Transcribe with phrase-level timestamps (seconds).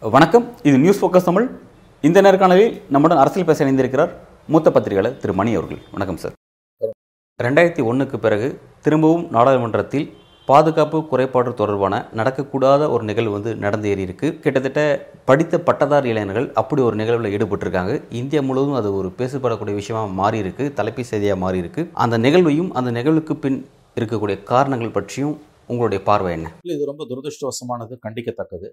[0.00, 0.46] வணக்கம்.
[0.62, 1.46] இது news focus Tamil.
[2.00, 4.12] இந்த நேர்காணலில் நம்முடன் அரசியல் பேச இணைந்திருக்கிறார்
[4.46, 5.80] மூத்த பத்திரிகையாளர் திரு மணி அவர்கள்.
[5.92, 6.34] வணக்கம் சார்
[7.42, 8.48] ரெண்டாயிரத்தி ஒன்றுக்கு பிறகு
[8.82, 10.06] திரும்பவும் நாடாளுமன்றத்தில்
[10.48, 14.82] பாதுகாப்பு குறைபாடு தொடர்பான நடக்கக்கூடாத ஒரு நிகழ்வு வந்து நடந்து ஏறி இருக்கு கிட்டத்தட்ட
[15.28, 17.94] படித்த பட்டதாரி இளைஞர்கள் அப்படி ஒரு நிகழ்வில் ஈடுபட்டிருக்காங்க.
[18.20, 22.92] இந்தியா முழுவதும் அது ஒரு பேசப்படக்கூடிய விஷயமா மாறி இருக்கு தலைப்பு செய்தியாக மாறி இருக்கு அந்த நிகழ்வையும் அந்த
[22.98, 23.58] நிகழ்வுக்கு பின்
[23.96, 25.36] இருக்கக்கூடிய காரணங்கள் பற்றியும்
[25.72, 26.48] உங்களுடைய பார்வை என்ன?
[26.64, 28.68] இல்லை இது ரொம்ப துரதிருஷ்டவசமானது கண்டிக்கத்தக்கது.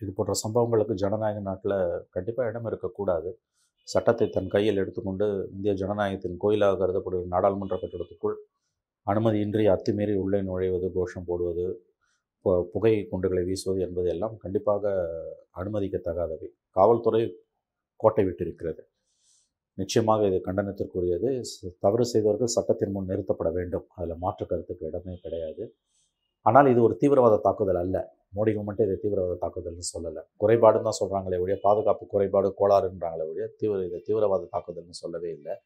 [0.00, 1.76] இது போன்ற சம்பவங்களுக்கு ஜனநாயக நாட்டில்
[2.16, 3.30] கண்டிப்பாக இடம் இருக்கக்கூடாது.
[3.88, 8.36] சட்டத்தை தன் கையில் எடுத்துக்கொண்டு இந்திய ஜனநாயகத்தின் கோயிலாக கருதக்கூடிய நாடாளுமன்ற கட்டிடத்துக்குள்
[9.06, 11.86] அனுமதியின்றி அத்துமீறி உள்ளே நுழைவது கோஷம் போடுவது
[12.44, 15.08] பு- புகை குண்டுகளை வீசுவது என்பது எல்லாம் கண்டிப்பாக
[15.56, 16.46] அனுமதிக்கத்தகாதவை.
[16.70, 17.36] காவல்துறை
[17.96, 18.80] கோட்டை விட்டிருக்கிறது.
[19.74, 21.44] நிச்சயமாக இது கண்டனத்திற்குரியது.
[21.78, 23.86] தவறு செய்தவர்கள் சட்டத்தின் முன் நிறுத்தப்பட வேண்டும்.
[23.88, 25.74] அதில் மாற்று கருத்துக்கு இடமே கிடையாது.
[26.40, 28.14] ஆனால் இது ஒரு தீவிரவாத தாக்குதல் அல்ல.
[28.36, 30.22] மோடி கவர்மெண்ட்டே இதை தீவிரவாத தாக்குதல்னு சொல்லலை.
[30.40, 35.56] குறைபாடுன்னு தான் சொல்கிறாங்களே ஒழிய பாதுகாப்பு குறைபாடு கோளாறுன்றாங்களே ஒழிய தீவிர இதை தீவிரவாத தாக்குதல்னு சொல்லவே இல்லை.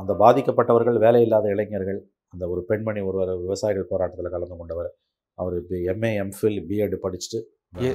[0.00, 2.00] அந்த பாதிக்கப்பட்டவர்கள் வேலை இல்லாத இளைஞர்கள்
[2.34, 4.90] அந்த ஒரு பெண்மணி ஒருவர் விவசாயிகள் போராட்டத்தில் கலந்து கொண்டவர்.
[5.38, 7.40] அவர் இப்போ எம்ஏ எம்ஃபில் பிஎட் படிச்சுட்டு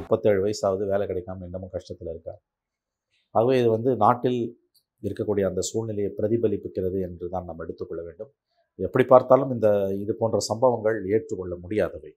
[0.02, 2.40] முப்பத்தேழு வயசாவது வேலை கிடைக்காம இன்னமும் கஷ்டத்தில் இருக்கார்.
[3.36, 4.40] ஆகவே இது வந்து நாட்டில்
[5.04, 8.32] இருக்கக்கூடிய அந்த சூழ்நிலையை பிரதிபலிப்பிக்கிறது என்று தான் நாம் எடுத்துக்கொள்ள வேண்டும்.
[8.80, 9.68] எப்படி பார்த்தாலும் இந்த
[10.04, 12.12] இது போன்ற சம்பவங்கள் ஏற்றுக்கொள்ள முடியாதவை.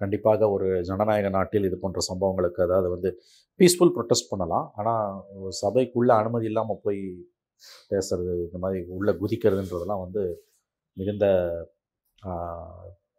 [0.00, 3.10] கண்டிப்பாக ஒரு ஜனநாயக நாட்டில் இது போன்ற சம்பவங்களுக்கு அதாவது வந்து
[3.60, 4.66] பீஸ்ஃபுல் ப்ரொட்டஸ்ட் பண்ணலாம்.
[4.80, 7.00] ஆனால் சபைக்குள்ளே அனுமதி இல்லாமல் போய்
[7.92, 10.22] பேசுறது இந்த மாதிரி உள்ளே குதிக்கிறதுன்றதெல்லாம் வந்து
[10.96, 11.26] மிகுந்த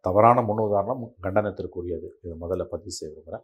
[0.06, 2.08] தவறான தவறான முன்னுதாரணம் கண்டனத்திற்குரியது.
[2.24, 3.44] இது முதல்ல பதிவு செய்ய விரும்புகிறேன்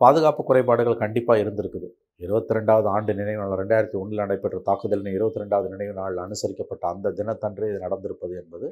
[0.00, 1.88] பாதுகாப்பு குறைபாடுகள் கண்டிப்பாக இருந்திருக்குது.
[2.24, 7.12] இருபத்தி ரெண்டாவது ஆண்டு நினைவு நாள் ரெண்டாயிரத்தி ஒன்றில் நடைபெற்ற தாக்குதலின் இருபத்தி ரெண்டாவது நினைவு நாள் அனுசரிக்கப்பட்ட அந்த
[7.18, 8.66] தினத்தன்றே இது நடந்திருப்பது என்பது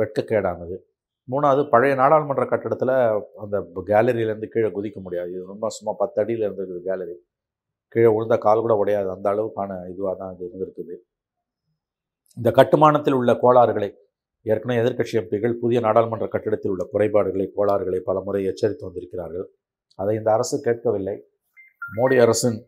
[0.00, 0.76] வெட்கக்கேடானது.
[1.32, 2.94] மூணாவது பழைய நாடாளுமன்ற கட்டடத்தில்
[3.42, 3.56] அந்த
[3.90, 5.30] கேலரியிலேருந்து கீழே குதிக்க முடியாது.
[5.36, 7.16] இது ரொம்ப சும்மா பத்து அடியில் இருந்திருக்குது கேலரி.
[7.92, 9.08] கீழே விழுந்த கால் கூட உடையாது.
[9.16, 10.94] அந்த அளவுக்கான இதுவாக தான் அது இருந்திருக்குது.
[12.38, 13.90] இந்த கட்டுமானத்தில் உள்ள கோளாறுகளை
[14.46, 19.46] ஏற்கனவே எதிர்க்கட்சி எம்பிகள் புதிய நாடாளுமன்ற கட்டிடத்தில் உள்ள குறைபாடுகளை கோளாறுகளை பல முறை எச்சரித்து வந்திருக்கிறார்கள்.
[19.98, 21.16] அதை இந்த அரசு கேட்கவில்லை.
[21.96, 22.58] மோடி அரசின்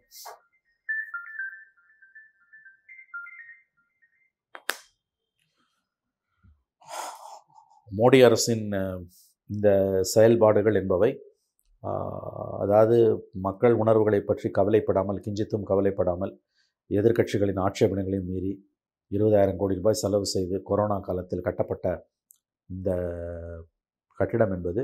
[7.99, 8.65] மோடி அரசின்
[9.51, 9.69] இந்த
[10.13, 11.11] செயல்பாடுகள் என்பவை
[12.63, 12.97] அதாவது
[13.47, 16.33] மக்கள் உணர்வுகளை பற்றி கவலைப்படாமல் கிஞ்சித்தும் கவலைப்படாமல்
[16.91, 18.53] எதிர்க்கட்சிகளின் ஆட்சேபனைகளையும் மீறி
[19.11, 21.87] இருபதாயிரம் கோடி ரூபாய் செலவு செய்து கொரோனா காலத்தில் கட்டப்பட்ட
[22.71, 22.91] இந்த
[24.19, 24.83] கட்டிடம் என்பது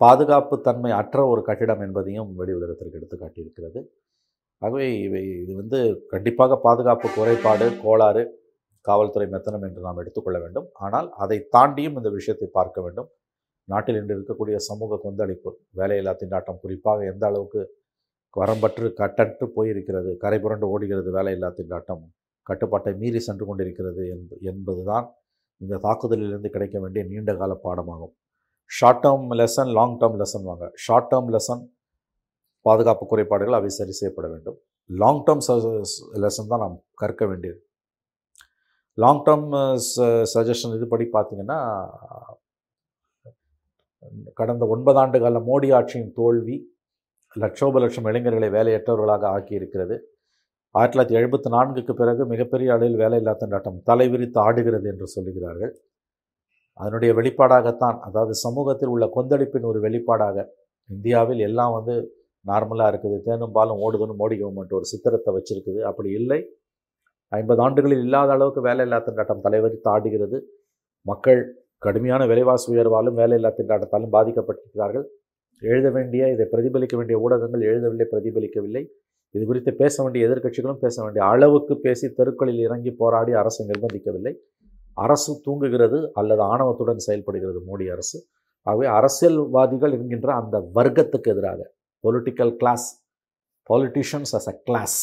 [0.00, 3.80] பாதுகாப்பு தன்மை அற்ற ஒரு கட்டிடம் என்பதையும் வெளி உலகத்திற்கு எடுத்து காட்டியிருக்கிறது
[4.62, 5.78] ஆகவே இவை இது வந்து
[6.12, 8.22] கண்டிப்பாக பாதுகாப்பு குறைபாடு கோளாறு
[8.84, 10.66] காவல்துறை மெத்தனம் என்று நாம் எடுத்துக்கொள்ள வேண்டும்.
[10.84, 13.08] ஆனால் அதை தாண்டியும் இந்த விஷயத்தை பார்க்க வேண்டும்.
[13.68, 17.60] நாட்டில் இன்று இருக்கக்கூடிய சமூக கொந்தளிப்பு வேலையில்லா திண்டாட்டம் குறிப்பாக எந்த அளவுக்கு
[18.36, 22.02] வரம்பற்று கட்டற்று போயிருக்கிறது கரை புரண்டு ஓடுகிறது வேலையில்லா திண்டாட்டம்
[22.46, 25.06] கட்டுப்பாட்டை மீறி சென்று கொண்டிருக்கிறது என்ப என்பதுதான்
[25.60, 28.12] இந்த தாக்குதலிலிருந்து கிடைக்க வேண்டிய நீண்ட கால பாடமாகும்.
[28.70, 30.66] Short term lesson long term lesson வாங்க.
[30.84, 31.62] ஷார்ட் டேர்ம் லெசன்
[32.66, 34.58] பாதுகாப்பு குறைபாடுகள் அவை சரி செய்யப்பட வேண்டும்.
[34.90, 35.42] லாங் டேர்ம்
[36.24, 37.60] லெசன் தான் நாம் கற்க வேண்டியது.
[38.98, 39.48] லாங் டேர்ம்
[40.34, 41.58] சஜஷன் இதுபடி பார்த்தீங்கன்னா
[44.34, 46.56] கடந்த ஒன்பதாண்டு கால மோடி ஆட்சியின் தோல்வி
[47.36, 49.96] லட்சோப லட்சம் இளைஞர்களை வேலையற்றவர்களாக ஆக்கியிருக்கிறது.
[50.74, 55.72] ஆயிரத்தி தொள்ளாயிரத்தி எழுபத்தி நான்குக்கு பிறகு மிகப்பெரிய அளவில் வேலையில்லா திண்டாட்டம் தலைவிரித்து ஆடுகிறது என்று சொல்லுகிறார்கள்.
[56.72, 60.46] அதனுடைய வெளிப்பாடாகத்தான் அதாவது சமூகத்தில் உள்ள கொந்தளிப்பின் ஒரு வெளிப்பாடாக
[60.90, 61.94] இந்தியாவில் எல்லாம் வந்து
[62.46, 63.22] நார்மலாக இருக்குது.
[63.22, 65.80] தேனும் பாலும் ஓடுதுன்னு மோடி கவர்மெண்ட் ஒரு சித்திரத்தை வச்சிருக்குது.
[65.80, 66.40] அப்படி இல்லை.
[67.28, 70.40] ஐம்பது ஆண்டுகளில் இல்லாத அளவுக்கு வேலையில்லா திண்டாட்டம் தலைவரித்து ஆடுகிறது.
[71.06, 71.40] மக்கள்
[71.86, 75.06] கடுமையான விலைவாசி உயர்வாலும் வேலையில்லா திண்டாட்டத்தாலும் பாதிக்கப்பட்டிருக்கிறார்கள்.
[75.62, 78.82] எழுத வேண்டிய இதை பிரதிபலிக்க வேண்டிய ஊடகங்கள் எழுதவில்லை பிரதிபலிக்கவில்லை.
[79.34, 84.32] இது குறித்து பேச வேண்டிய எதிர்க்கட்சிகளும் பேச வேண்டிய அளவுக்கு பேசி தெருக்களில் இறங்கி போராடி அரசு நிர்பந்திக்கவில்லை.
[84.96, 88.18] அரசு தூங்குகிறது அல்லது ஆணவத்துடன் செயல்படுகிறது மோடி அரசு.
[88.66, 91.60] ஆகவே அரசியல்வாதிகள் என்கின்ற அந்த வர்க்கத்துக்கு எதிராக
[92.04, 92.86] political class
[93.70, 94.96] politicians as a class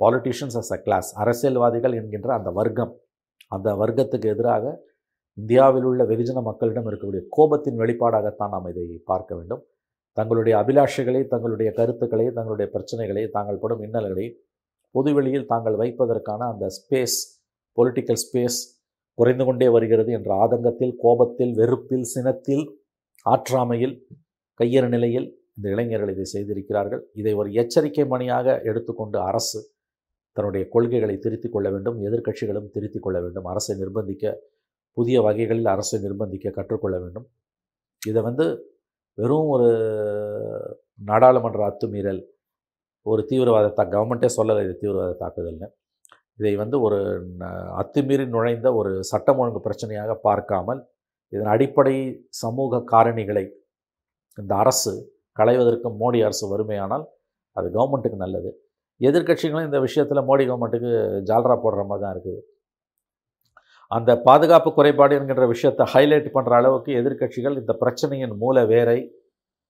[0.00, 2.92] politicians as a class அரசியல்வாதிகள் என்கின்ற அந்த வர்க்கம்
[3.56, 4.64] அந்த வர்க்கத்துக்கு எதிராக
[5.38, 9.62] இந்தியாவில் உள்ள வெகுஜன மக்களிடம் இருக்கக்கூடிய கோபத்தின் வெளிப்பாடாகத்தான் நாம் இதை பார்க்க வேண்டும்.
[10.16, 14.26] தங்களுடைய அபிலாஷைகளை தங்களுடைய கருத்துக்களை தங்களுடைய பிரச்சனைகளை தாங்கள் படும் இன்னல்களை
[14.94, 17.18] பொதுவெளியில் தாங்கள் வைப்பதற்கான அந்த ஸ்பேஸ்
[17.78, 18.58] பொலிட்டிக்கல் ஸ்பேஸ்
[19.18, 22.64] குறைந்து கொண்டே வருகிறது என்ற ஆதங்கத்தில் கோபத்தில் வெறுப்பில் சினத்தில்
[23.26, 23.94] ஆற்றாமையில்
[24.60, 25.26] கையறு நிலையில்
[25.56, 27.02] இந்த இளைஞர்கள் இதை செய்திருக்கிறார்கள்.
[27.12, 29.60] இதை ஒரு எச்சரிக்கை மணியாக எடுத்துக்கொண்டு அரசு
[30.36, 33.44] தன்னுடைய கொள்கைகளை திருத்திக் கொள்ள வேண்டும் எதிர்க்கட்சிகளும் திருத்திக் கொள்ள வேண்டும்.
[33.44, 34.34] அரசை நிர்பந்திக்க
[34.98, 37.26] புதிய வகைகளில் அரசை நிர்பந்திக்க கற்றுக்கொள்ள வேண்டும்.
[38.02, 38.46] இதை வந்து
[39.18, 39.68] வெறும் ஒரு
[41.08, 42.22] நாடாளுமன்ற அத்துமீறல்
[43.06, 45.68] ஒரு தீவிரவாத தா கவர்மெண்ட்டே சொல்லலை இது தீவிரவாத தாக்குதல்னு.
[46.40, 46.98] இதை வந்து ஒரு
[47.80, 50.80] அத்துமீறி நுழைந்த ஒரு சட்டம் ஒழுங்கு பிரச்சனையாக பார்க்காமல்
[51.32, 51.94] இதன் அடிப்படை
[52.42, 53.44] சமூக காரணிகளை
[54.38, 54.92] இந்த அரசு
[55.38, 57.04] களைவதற்கு மோடி அரசு வறுமையானால்
[57.56, 58.50] அது கவர்மெண்ட்டுக்கு நல்லது.
[59.00, 60.92] எதிர்க்கட்சிகளும் இந்த விஷயத்தில் மோடி கவர்மெண்ட்டுக்கு
[61.30, 62.40] ஜால்ரா போடுற மாதிரி தான் இருக்குது.
[63.96, 68.98] அந்த பாதுகாப்பு குறைபாடு என்கின்ற விஷயத்தை ஹைலைட் பண்ணுற அளவுக்கு எதிர்க்கட்சிகள் இந்த பிரச்சனையின் மூல வேரை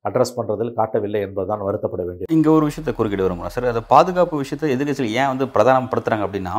[0.04, 2.32] அட்ரஸ் பண்ணுறதில் காட்டவில்லை என்பதுதான் வருத்தப்பட வேண்டியது.
[2.36, 6.54] இங்கே ஒரு விஷயத்தை குறுக்கிட்டு வரும்போது சார் அந்த பாதுகாப்பு விஷயத்தை எதிர்கட்சிகள் ஏன் வந்து பிரதானப்படுத்துகிறாங்க அப்படின்னா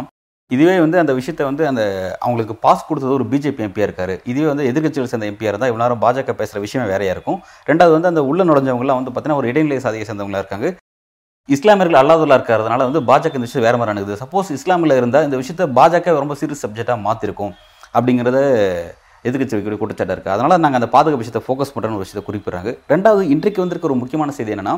[0.52, 1.84] இதுவே வந்து அந்த விஷயத்தை வந்து அந்த
[2.24, 4.14] அவங்களுக்கு பாஸ் கொடுத்தது ஒரு பிஜேபி எம்பியாக இருக்காரு.
[4.32, 7.40] இதுவே வந்து எதிர்கட்சிகள் சேர்ந்த எம்பியாக இருந்தால் இவ்வளோ நேரம் பாஜக பேசுகிற விஷயமே வேறையாக இருக்கும்
[7.70, 10.70] ரெண்டாவது வந்து அந்த உள்ள நுழைஞ்சவங்களாம் வந்து பார்த்தீங்கன்னா ஒரு இடைநிலை சாதியை சேர்ந்தவங்களா இருக்காங்க.
[11.56, 14.22] இஸ்லாமியர்கள் அல்லாதுல்லா இருக்கிறதுனால வந்து பாஜக இந்த விஷயம் வேற மாதிரி நடக்குது.
[14.24, 17.54] சப்போஸ் இஸ்லாமில் இருந்தால் இந்த விஷயத்தை பாஜக ரொம்ப சீரியஸ் சப்ஜெக்டாக மாற்றிருக்கும்
[17.98, 18.40] அப்படிங்கிறத
[19.28, 22.72] எதிர்கட்சி வைக்கக்கூடிய குற்றச்சாட்டாக இருக்குது அதனால் நாங்கள் அந்த பாதுகாப்பு விஷயத்தை ஃபோக்கஸ் பண்ணுறோன்னு ஒரு விஷயத்தை குறிப்பிட்றாங்க.
[22.94, 24.76] ரெண்டாவது இன்றைக்கு வந்திருக்க ஒரு முக்கியமான செய்தி என்னன்னா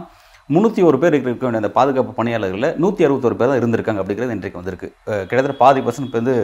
[0.54, 4.60] முந்நூற்றி ஒரு பேர் இருக்க வேண்டிய அந்த பாதுகாப்பு பணியாளர்களில் நூற்றி அறுபத்தொரு பேர் தான் இருந்திருக்காங்க அப்படிங்கிறது இன்றைக்கு
[4.62, 4.88] வந்திருக்கு.
[5.30, 6.36] கிட்டத்தட்ட பாதி பர்சன்ட் வந்து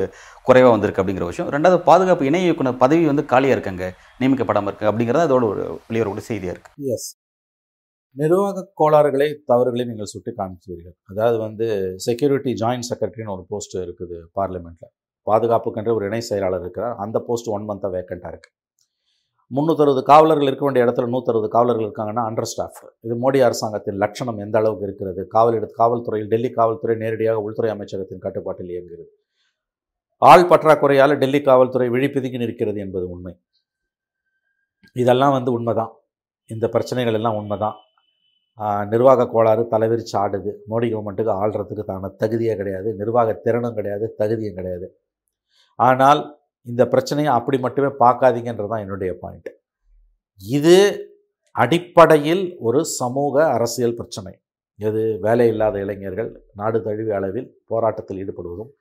[0.47, 1.49] குறைவாக வந்திருக்கு அப்படிங்கிற விஷயம்.
[1.55, 3.85] ரெண்டாவது பாதுகாப்பு இணை இயக்குனர் பதவி வந்து காலியாக இருக்காங்க
[4.21, 7.09] நியமிக்கப்படாமல் இருக்குது அப்படிங்கிறது அதோட ஒரு வெளிவரக்கூடிய செய்தியாக இருக்குது எஸ்
[8.17, 11.65] நிர்வாக கோளாறுகளை தவறுகளை நீங்கள் சுட்டி காமிச்சீர்கள் அதாவது வந்து
[12.05, 14.91] செக்யூரிட்டி ஜாயின்ட் செக்ரட்டரின்னு ஒரு போஸ்ட் இருக்குது பார்லிமெண்ட்டில்
[15.27, 16.95] பாதுகாப்புக்கென்ற ஒரு இணை செயலாளர் இருக்கிறார்.
[17.03, 18.55] அந்த போஸ்ட் ஒன் மந்த்தாக வேக்கண்ட்டாக இருக்குது
[19.51, 24.55] முந்நூற்றறுபது காவலர்கள் இருக்க வேண்டிய இடத்துல நூற்றறுபது காவலர்கள் இருக்காங்கன்னா அண்டர் ஸ்டாஃப் இது மோடி அரசாங்கத்தின் லட்சணம் எந்த
[24.61, 25.21] அளவுக்கு இருக்கிறது?
[25.35, 29.11] காவல் எடுத்து காவல்துறையில் டெல்லி காவல்துறை நேரடியாக உள்துறை அமைச்சகத்தின் கட்டுப்பாட்டில் இயங்குகிறது.
[30.21, 33.33] ஆள் பற்றாக்குறையால் டெல்லி காவல்துறை விழிப்பிதுங்கி நிற்கிறது என்பது உண்மை.
[34.95, 35.91] இதெல்லாம் வந்து உண்மைதான்.
[36.49, 37.77] இந்த பிரச்சனைகள் எல்லாம் உண்மைதான்.
[38.91, 40.51] நிர்வாக கோளாறு தலைவிரிச்சு ஆடுது.
[40.69, 42.89] மோடி கவர்மெண்ட்டுக்கு ஆள்றதுக்கு தான தகுதியே கிடையாது.
[43.01, 44.87] நிர்வாக திறனும் கிடையாது தகுதியும் கிடையாது.
[45.79, 46.21] ஆனால்
[46.67, 49.51] இந்த பிரச்சனையை அப்படி மட்டுமே பார்க்காதீங்கன்றது தான் என்னுடைய பாயிண்ட்
[50.41, 50.77] இது
[51.55, 54.33] அடிப்படையில் ஒரு சமூக அரசியல் பிரச்சனை.
[54.79, 56.29] எது வேலை இல்லாத இளைஞர்கள்
[56.59, 58.71] நாடு தழுவிய அளவில் போராட்டத்தில் ஈடுபடுவதும்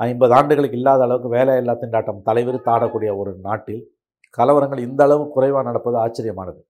[0.00, 3.82] ஐம்பது ஆண்டுகளுக்கு இல்லாத அளவுக்கு வேலை இல்லா திண்டாட்டம் தலைவிரித்து ஆடக்கூடிய ஒரு நாட்டில்
[4.38, 6.60] கலவரங்கள் இந்த அளவு குறைவாக நடப்பது ஆச்சரியமானது.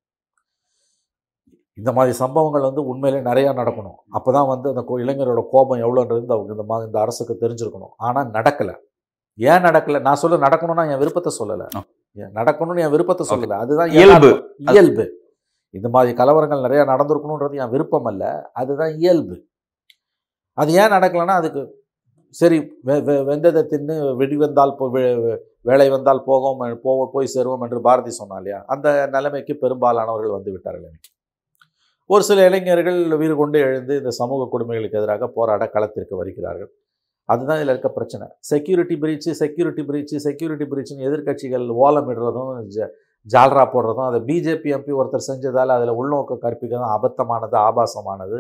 [1.78, 3.98] இந்த மாதிரி சம்பவங்கள் வந்து உண்மையிலே நிறையா நடக்கணும்.
[4.16, 7.92] அப்போ தான் வந்து அந்த இளைஞரோட கோபம் எவ்வளோன்றது இந்த இந்த மா இந்த அரசுக்கு தெரிஞ்சிருக்கணும்.
[8.06, 8.74] ஆனால் நடக்கலை.
[9.38, 9.98] ஏன் நடக்கலை?
[10.06, 11.66] நான் சொல்ல நடக்கணும்னா என் விருப்பத்தை சொல்லலை.
[12.38, 13.56] நடக்கணும்னு என் விருப்பத்தை சொல்லலை.
[13.64, 14.30] அதுதான் இயல்பு.
[14.74, 15.04] இயல்பு.
[15.74, 18.24] இந்த மாதிரி கலவரங்கள் நிறையா நடந்திருக்கணுன்றது என் விருப்பம் அல்ல.
[18.60, 19.36] அதுதான் இயல்பு.
[20.58, 21.62] அது ஏன் நடக்கலைன்னா அதுக்கு
[22.34, 22.58] சரி
[23.28, 24.86] வெந்ததை தின்னு வெடி வந்தால் போ
[25.68, 28.58] வேலை வந்தால் போகும் போக போய் சேருவோம் என்று பாரதி சொன்னா இல்லையா?
[28.74, 30.88] அந்த நிலைமைக்கு பெரும்பாலானவர்கள் வந்து விட்டார்கள்.
[30.90, 31.10] இன்னைக்கு.
[32.14, 36.70] ஒரு சில இளைஞர்கள் வீறு கொண்டு எழுந்து இந்த சமூக கொடுமைகளுக்கு எதிராக போராட களத்திற்கு வருகிறார்கள்.
[37.32, 38.26] அதுதான் இதில் இருக்க பிரச்சனை.
[38.50, 42.86] Security breach security breach security பிரீச்சுன்னு எதிர்கட்சிகள் ஓலமிடுறதும் ஜ
[43.26, 48.38] ஜால்ரா போடுறதும் அதை பிஜேபி எம்பி ஒருத்தர் செஞ்சதால் அதில் உள்நோக்கம் கற்பிக்கிறதும் அபத்தமானது ஆபாசமானது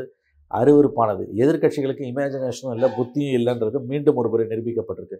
[0.50, 1.22] அருவருப்பானது.
[1.42, 5.18] எதிர்க்கட்சிகளுக்கு இமேஜினேஷனும் இல்லை புத்தியும் இல்லைன்றது மீண்டும் ஒரு முறை நிரூபிக்கப்பட்டிருக்கு.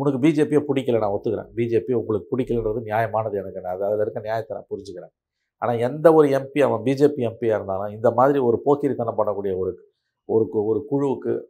[0.00, 1.50] உனக்கு பிஜேபியை பிடிக்கல நான் ஒத்துக்கிறேன்.
[1.58, 3.62] பிஜேபி உங்களுக்கு பிடிக்கலன்றது நியாயமானது எனக்கு.
[3.66, 5.14] நான் அதில் இருக்க நியாயத்தை நான் புரிஞ்சுக்கிறேன்.
[5.58, 9.90] ஆனால் எந்த ஒரு எம்பி அவன் பிஜேபி எம்பியாக இருந்தாலும் இந்த மாதிரி ஒரு போக்கிரித்தனம் பண்ணக்கூடிய ஒரு
[10.24, 11.40] ஒரு கு- ஒரு குழுவுக்கு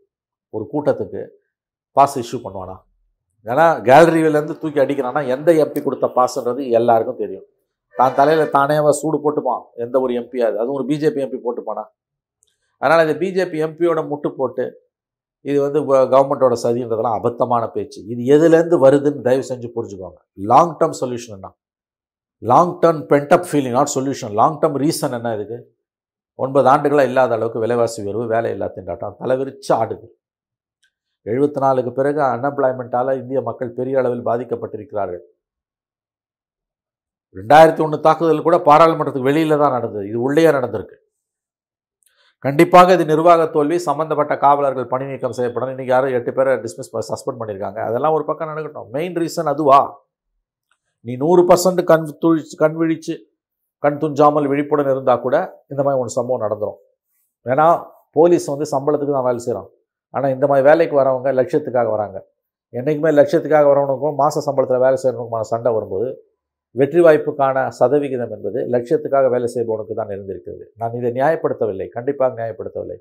[0.51, 1.29] ஒரு கூட்டத்துக்கு
[1.93, 2.77] பாஸ் இஷ்யூ பண்ணுவானா?
[3.45, 7.45] ஏன்னா கேலரியிலேருந்து தூக்கி அடிக்கிறான்னா எந்த எம்பி கொடுத்த பாஸ்ன்றது எல்லாருக்கும் தெரியும்.
[7.97, 9.63] தான் தலையில் தானேவா சூடு போட்டுப்பான்.
[9.75, 11.85] எந்த ஒரு எம்பியாவது அதுவும் ஒரு பிஜேபி எம்பி போட்டுப்பானா?
[12.79, 14.87] அதனால் இந்த பிஜேபி எம்பியோட முட்டு போட்டு
[15.41, 18.05] இது வந்து கவர்மெண்ட்டோட சதின்றதெல்லாம் அபத்தமான பேச்சு.
[18.05, 20.21] இது எதுலேருந்து வருதுன்னு தயவு செஞ்சு புரிஞ்சுக்கோங்க.
[20.35, 21.57] லாங் டேர்ம் சொல்யூஷன் என்ன
[22.39, 25.77] long term pent up feeling not solution long term reason என்ன இதுக்கு?
[26.35, 29.17] ஒன்பது ஆண்டுகளாக இல்லாத அளவுக்கு விலைவாசி உயர்வு வேலை இல்லா திண்டாட்டம்.
[29.21, 30.07] தலைவிரிச்சு ஆடுது.
[31.25, 35.21] எழுபத்தி நாலுக்கு பிறகு அன்எம்ப்ளாய்மெண்ட்டால் இந்திய மக்கள் பெரிய அளவில் பாதிக்கப்பட்டிருக்கிறார்கள்.
[37.35, 40.09] ரெண்டாயிரத்தி ஒன்று தாக்குதல் கூட பாராளுமன்றத்துக்கு வெளியில தான் நடந்தது.
[40.09, 40.97] இது உள்ளேயே நடந்திருக்கு.
[42.39, 45.75] கண்டிப்பாக இது நிர்வாக தோல்வி சம்மந்தப்பட்ட காவலர்கள் பணி நீக்கம் செய்யப்படணும்.
[45.75, 47.79] இன்றைக்கி யாரும் எட்டு பேரை டிஸ்மிஸ் சஸ்பெண்ட் பண்ணியிருக்காங்க.
[47.79, 48.91] அதெல்லாம் ஒரு பக்கம் நடக்கட்டும்.
[48.91, 50.07] மெயின் ரீசன் அதுவா?
[51.09, 53.15] நீ நூறு பர்சன்ட் கண் துழிச்சு கண் விழிச்சு
[53.83, 55.37] கண் துஞ்சாமல் விழிப்புடன் இருந்தால் கூட
[55.73, 56.79] இந்த மாதிரி ஒன்று சம்பவம் நடந்துடும்
[57.47, 57.67] ஏன்னா
[58.17, 59.69] போலீஸ் வந்து சம்பளத்துக்கு தான் வேலை செய்கிறான்
[60.15, 62.19] ஆனால் இந்த மாதிரி வேலைக்கு வரவங்க லட்சியத்துக்காக வராங்க.
[62.75, 66.09] என்றைக்குமே லட்சியத்துக்காக வரவனுக்கும் மாத சம்பளத்தில் வேலை செய்கிறவனுக்குமான சண்டை வரும்போது
[66.75, 71.87] வெற்றி வாய்ப்புக்கான சதவிகிதம் என்பது லட்சியத்துக்காக வேலை செய்பவனுக்கு தான் இருந்திருக்கிறது நான் இதை நியாயப்படுத்தவில்லை.
[71.97, 72.99] கண்டிப்பாக நியாயப்படுத்தவில்லை.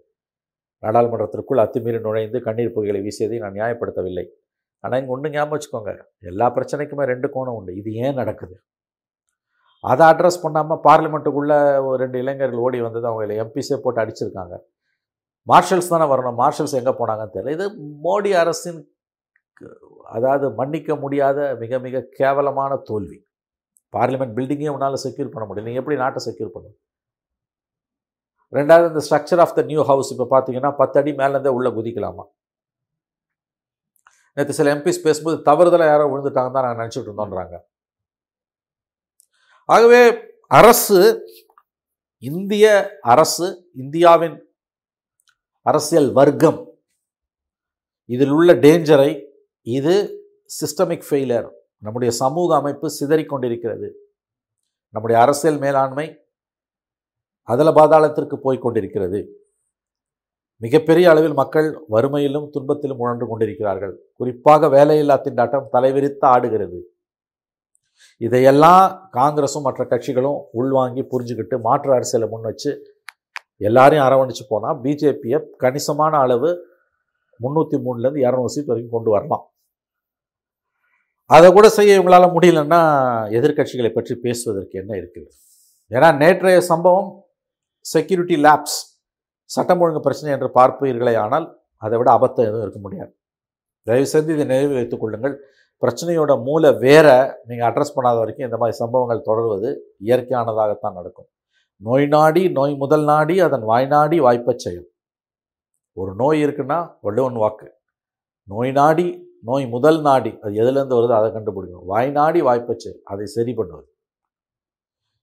[0.83, 4.25] நாடாளுமன்றத்திற்குள் அத்துமீறி நுழைந்து கண்ணீர் புகைகளை வீசியதை நான் நியாயப்படுத்தவில்லை.
[4.83, 5.91] ஆனால் இங்கே ஒன்று ஞாபகம் வச்சுக்கோங்க.
[6.31, 7.71] எல்லா பிரச்சனைக்குமே ரெண்டு கோணம் உண்டு.
[7.81, 8.55] இது ஏன் நடக்குது?
[9.83, 11.57] அதை அட்ரஸ் பண்ணாமல் பார்லிமெண்ட்டுக்குள்ளே
[11.87, 14.55] ஒரு ரெண்டு இளைஞர்கள் ஓடி வந்தது அவங்கள எம்பிஸே போட்டு அடிச்சிருக்காங்க.
[15.51, 16.39] மார்ஷல்ஸ் தானே வரணும்?
[16.43, 17.55] மார்ஷல்ஸ் எங்கே போனாங்கன்னு தெரியல.
[17.57, 17.65] இது
[18.05, 18.79] மோடி அரசின்
[20.15, 23.19] அதாவது மன்னிக்க முடியாத மிக மிக கேவலமான தோல்வி.
[23.95, 25.67] பார்லிமெண்ட் பில்டிங்கே உன்னால் செக்யூர் பண்ண முடியல.
[25.69, 26.75] நீங்கள் எப்படி நாட்டை செக்யூர் பண்ணும்
[28.57, 32.23] ரெண்டாவது இந்த structure of the new house இப்போ பார்த்தீங்கன்னா பத்து அடி மேலேருந்தே உள்ளே குதிக்கலாமா?
[34.37, 37.55] நேற்று சில எம்பிஸ் பேசும்போது தவறுதலாக யாரோ விழுந்துட்டாங்க தான் நாங்கள் நினச்சிட்டு இருந்தோன்றாங்க
[39.69, 40.01] ஆகவே
[40.51, 40.99] அரசு
[42.23, 42.65] இந்திய
[43.05, 44.37] அரசு இந்தியாவின்
[45.65, 46.59] அரசியல் வர்க்கம்
[48.09, 49.11] இதில் உள்ள டேஞ்சரை
[49.67, 49.95] இது
[50.51, 51.49] சிஸ்டமிக் ஃபெயிலியர்
[51.83, 53.89] நம்முடைய சமூக அமைப்பு சிதறிக்கொண்டிருக்கிறது
[54.93, 56.07] நம்முடைய அரசியல் மேலாண்மை
[57.47, 59.19] அதில் பாதாளத்திற்கு போய்க்கொண்டிருக்கிறது
[60.61, 63.95] மிகப்பெரிய அளவில் மக்கள் வறுமையிலும் துன்பத்திலும் உணர்ந்து கொண்டிருக்கிறார்கள்.
[64.19, 66.79] குறிப்பாக வேலையில்லா திண்டாட்டம் தலைவிரித்து ஆடுகிறது.
[68.21, 68.85] இதையெல்லாம்
[69.17, 72.71] காங்கிரஸும் மற்ற கட்சிகளும் உள்வாங்கி புரிஞ்சுக்கிட்டு மாற்று அரசியலை முன் வச்சு
[73.67, 76.49] எல்லாரையும் அரவணைச்சு போனால் பிஜேபியை கணிசமான அளவு
[77.39, 79.45] முந்நூற்றி மூணுலேருந்து இரநூறு சீட் வரைக்கும் கொண்டு வரலாம்.
[81.29, 82.81] அதை கூட செய்ய இவங்களால் முடியலன்னா
[83.37, 85.29] எதிர்கட்சிகளை பற்றி பேசுவதற்கு என்ன இருக்குது
[85.91, 87.09] ஏன்னா நேற்றைய சம்பவம்
[87.85, 88.77] செக்யூரிட்டி லேப்ஸ்
[89.55, 91.45] சட்டம் ஒழுங்கு பிரச்சனை என்று பார்ப்பீர்களே ஆனால்
[91.85, 93.11] அதை விட அபத்தம் எதுவும் இருக்க முடியாது.
[93.87, 95.35] தயவு செய்து இதை நினைவில் வைத்துக் கொள்ளுங்கள்.
[95.81, 97.07] பிரச்சனையோட மூல வேற
[97.49, 99.69] நீங்கள் அட்ரஸ் பண்ணாத வரைக்கும் இந்த மாதிரி சம்பவங்கள் தொடர்வது
[100.07, 101.29] இயற்கையானதாகத்தான் நடக்கும்.
[101.81, 104.87] நோய் நாடி நோய் முதல் நாடி அதன் வாய் நாடி வாய்ப்பச் செயல்.
[106.01, 107.67] ஒரு நோய் இருக்குன்னா வள்ளுவன் வாக்கு.
[108.53, 109.07] நோய் நாடி
[109.49, 112.99] நோய் முதல் நாடி அது எதுலேருந்து வருதோ அதை கண்டுபிடிக்கும் வாய் நாடி வாய்ப்பச் செயல்.
[113.11, 113.87] அதை சரி பண்ணுவது.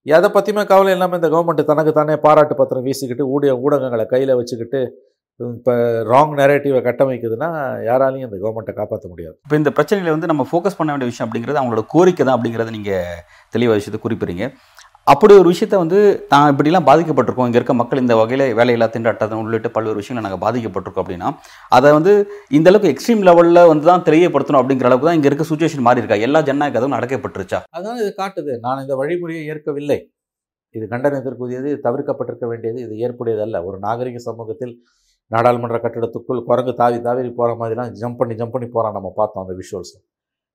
[0.06, 4.80] எதை பற்றியுமே கவலை இல்லாமல் இந்த கவர்மெண்ட் தனக்கு தானே பாராட்டு பத்திரம் வீசிக்கிட்டு ஊடிய ஊடகங்களை கையில் வச்சுக்கிட்டு
[5.40, 5.72] இப்போ
[6.10, 7.48] ராங் நெரேட்டிவை கட்டமைக்குதுன்னா
[7.86, 9.34] யாராலையும் இந்த கவர்மெண்ட்டை காப்பாற்ற முடியாது.
[9.46, 13.22] இப்போ இந்த பிரச்சனையில் வந்து நம்ம ஃபோக்கஸ் பண்ண வேண்டிய விஷயம் அப்படிங்கிறது அவங்களோட கோரிக்கை தான் அப்படிங்கிறத நீங்கள்
[13.54, 14.46] தெளிவாக விஷயத்தை குறிப்பிடுறீங்க.
[15.06, 15.98] அப்படி ஒரு விஷயத்தை வந்து
[16.32, 17.48] தான் இப்படிலாம் பாதிக்கப்பட்டிருக்கோம்.
[17.48, 21.28] இங்கே இருக்க மக்கள் இந்த வகையில் வேலையில்லா திண்டாட்டம் உள்ளிட்ட பல்வேறு விஷயங்கள் நாங்கள் பாதிக்கப்பட்டிருக்கோம் அப்படின்னா
[21.76, 22.12] அதை வந்து
[22.58, 26.18] இந்த அளவுக்கு எக்ஸ்ட்ரீம் லெவலில் வந்து தான் தெரியப்படுத்தணும் அப்படிங்கிற அளவுக்கு தான் இங்கே இருக்க சுச்சுவேஷன் மாறி இருக்கா?
[26.28, 27.60] எல்லா ஜனநாயக கதவும் நடக்கப்பட்டுருச்சா?
[27.76, 28.54] அதனால் இது காட்டுது.
[28.64, 29.98] நான் இந்த வழிமுறையை ஏற்கவில்லை.
[30.74, 33.58] இது கண்டனத்திற்குரியது தவிர்க்கப்பட்டிருக்க வேண்டியது இது ஏற்புடையதல்ல.
[33.68, 34.74] ஒரு நாகரிக சமூகத்தில்
[35.30, 39.54] நாடாளுமன்ற கட்டிடத்துக்குள் குரங்கு தாவி தாவி போகிற மாதிரிலாம் ஜம்ப் பண்ணி ஜம்ப் பண்ணி போகிறான் நம்ம பார்த்தோம் அந்த
[39.60, 39.98] விஷுவல்ஸை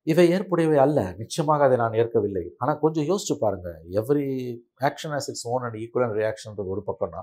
[0.07, 0.99] இவை ஏற்புடையவை அல்ல.
[1.21, 2.45] நிச்சயமாக அதை நான் ஏற்கவில்லை.
[2.61, 4.27] ஆனால் கொஞ்சம் யோசிச்சு பாருங்கள் every
[4.89, 7.21] action has its own and equal ரியாக்ஷன்றது ஒரு பக்கம்னா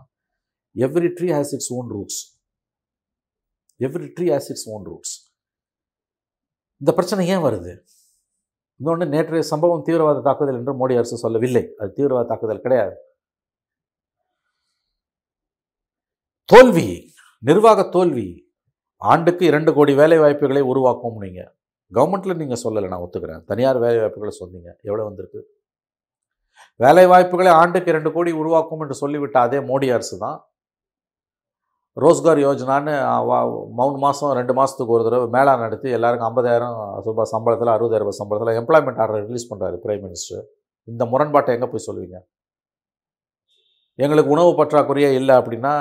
[0.77, 2.21] every tree has its own roots
[3.81, 5.15] every tree has its own roots
[6.81, 7.75] இந்த பிரச்சனை ஏன் வருது?
[8.81, 11.63] இன்னொன்று நேற்றைய சம்பவம் தீவிரவாத தாக்குதல் என்று மோடி அரசு சொல்லவில்லை.
[11.81, 12.97] அது தீவிரவாத தாக்குதல் கிடையாது.
[16.53, 16.89] தோல்வி
[17.43, 18.29] நிர்வாக தோல்வி
[19.03, 21.51] ஆண்டுக்கு இரண்டு கோடி வேலை வாய்ப்புகளை உருவாக்கும் நீங்கள்
[21.93, 23.43] கவர்மெண்ட்டில் நீங்கள் சொல்லலை நான் ஒத்துக்கிறேன்.
[23.51, 24.69] தனியார் வேலை வாய்ப்புகளை சொன்னீங்க.
[24.89, 25.41] எவ்வளோ வந்திருக்கு?
[26.85, 30.39] வேலை வாய்ப்புகளை ஆண்டுக்கு இரண்டு கோடி உருவாக்கும் என்று சொல்லிவிட்ட அதே மோடி அரசு தான்.
[32.03, 32.95] ரோஸ்கார் யோஜனான்னு
[33.79, 36.75] மூணு மாதம் ரெண்டு மாதத்துக்கு ஒரு தடவை மேளா நடத்தி எல்லாருக்கும் ஐம்பதாயிரம்
[37.07, 40.45] ரூபாய் சம்பளத்தில் அறுபதாயிரம் ரூபாய் சம்பளத்தில் எம்ப்ளாய்மெண்ட் ஆர்டர் ரிலீஸ் பண்ணுறாரு பிரைம் மினிஸ்டர்
[40.89, 42.19] இந்த முரண்பாட்டை எங்கே போய் சொல்லுவீங்க
[44.05, 45.73] எங்களுக்கு உணவு பற்றாக்குறையே இல்லை அப்படின்னா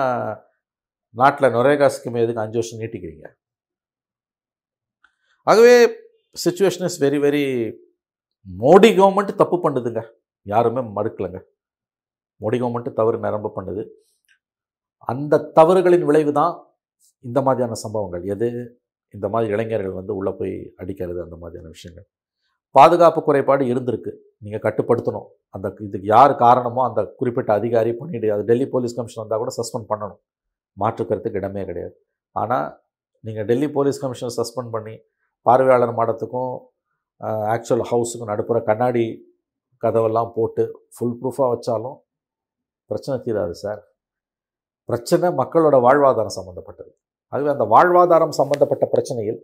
[1.15, 3.25] நாட்டில் நுரேகா ஸ்கீம் எதுக்கு அஞ்சு வருஷம் நீட்டிக்கிறீங்க?
[5.47, 5.73] ஆகவே
[6.43, 7.43] situation is very very
[8.47, 10.01] Modi government தப்பு பண்ணுதுங்க.
[10.53, 11.39] யாருமே மறுக்கலைங்க.
[12.41, 13.83] மோடி கவர்மெண்ட்டு தவறு நிரம்ப பண்ணுது.
[15.11, 16.53] அந்த தவறுகளின் விளைவு தான்
[17.25, 18.23] இந்த மாதிரியான சம்பவங்கள்.
[18.33, 18.47] எது?
[19.13, 22.07] இந்த மாதிரி இளைஞர்கள் வந்து உள்ளே போய் அடிக்கிறது அந்த மாதிரியான விஷயங்கள்.
[22.75, 24.11] பாதுகாப்பு குறைபாடு இருந்திருக்கு.
[24.43, 25.27] நீங்கள் கட்டுப்படுத்தணும்.
[25.55, 29.89] அந்த இதுக்கு யார் காரணமோ அந்த குறிப்பிட்ட அதிகாரி பண்ணிவிடு அது டெல்லி போலீஸ் கமிஷன் வந்தால் கூட சஸ்பெண்ட்
[29.91, 30.21] பண்ணணும்.
[30.77, 31.95] மாற்றுக்கிறதுக்கு இடமே கிடையாது.
[32.35, 32.67] ஆனால்
[33.27, 34.95] நீங்கள் டெல்லி போலீஸ் கமிஷனை சஸ்பெண்ட் பண்ணி
[35.45, 36.53] பார்வையாளர் மாடத்துக்கும்
[37.53, 39.05] ஆக்சுவல் ஹவுஸுக்கும் நடுப்புற கண்ணாடி
[39.83, 40.63] கதவெல்லாம் போட்டு
[40.95, 41.97] ஃபுல் ப்ரூஃபாக வச்சாலும்
[42.89, 43.81] பிரச்சனை தீராது சார்.
[44.89, 46.91] பிரச்சனை மக்களோட வாழ்வாதாரம் சம்மந்தப்பட்டது
[47.33, 49.39] ஆகவே அந்த வாழ்வாதாரம் சம்பந்தப்பட்ட பிரச்சனையில்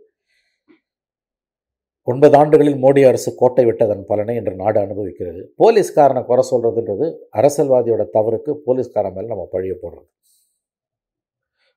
[2.10, 5.42] ஒன்பது ஆண்டுகளில் மோடி அரசு கோட்டை விட்டதன் பலனை இன்று நாடு அனுபவிக்கிறது.
[5.60, 7.06] போலீஸ்காரனை குறை சொல்கிறதுன்றது
[7.38, 10.08] அரசியல்வாதியோட தவறுக்கு போலீஸ்காரன் மேலே நம்ம பழிய போடுறது.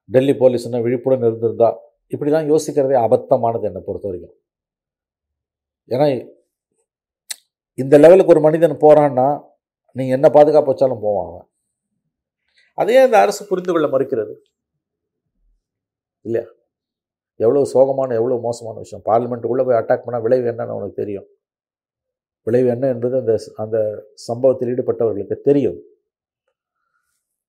[0.09, 1.77] டெல்லி போலீஸ்னால் விழிப்புடன் இருந்திருந்தால்
[2.13, 4.35] இப்படிலாம் யோசிக்கிறதே அபத்தமானது என்னை பொறுத்த வரைக்கும்
[5.93, 6.07] ஏன்னா
[7.81, 9.27] இந்த லெவலுக்கு ஒரு மனிதன் போகிறான்னா
[9.97, 11.47] நீங்கள் என்ன பாதுகாப்பு வச்சாலும் போவான் அவன்.
[12.77, 14.33] அதையே இந்த அரசு புரிந்து கொள்ள மறுக்கிறது.
[16.25, 16.45] இல்லையா?
[17.39, 19.03] எவ்வளோ சோகமான எவ்வளோ மோசமான விஷயம்.
[19.09, 21.27] பார்லிமெண்ட்டுக்குள்ளே போய் அட்டாக் பண்ணால் விளைவு என்னன்னு உனக்கு தெரியும்.
[22.47, 23.33] விளைவு என்ன என்பது அந்த
[23.63, 23.77] அந்த
[24.27, 25.79] சம்பவத்தில் ஈடுபட்டவர்களுக்கு தெரியும்.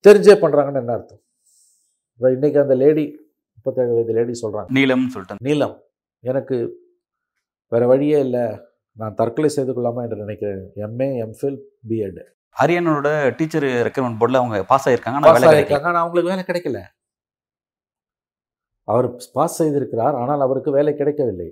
[0.04, 1.22] தெரிஞ்சே பண்ணுறாங்கன்னு என்ன அர்த்தம்?
[2.16, 3.04] இப்போ இன்றைக்கி அந்த லேடி
[3.66, 5.76] முப்பத்தேழு வயது லேடி சொல்கிறாங்க நீளம்னு சொல்லிட்டு நீலம்.
[6.30, 6.56] எனக்கு
[7.72, 8.44] வேறு வழியே இல்லை.
[9.00, 10.60] நான் தற்கொலை செய்து கொள்ளாமா என்று நினைக்கிறேன்.
[10.86, 11.56] எம்ஏ எம்ஃபில்
[11.88, 12.20] பிஎட்
[12.56, 16.80] ஹரியானாவோட டீச்சர் ரெக்ரூட்மெண்ட் போர்டில் அவங்க பாஸ் ஆயிருக்காங்க ஆனால் பாஸ் ஆகிருக்காங்க ஆனால் அவங்களுக்கு வேலை கிடைக்கல.
[18.92, 21.48] அவர் பாஸ் செய்திருக்கிறார் ஆனால் அவருக்கு வேலை கிடைக்கவில்லை.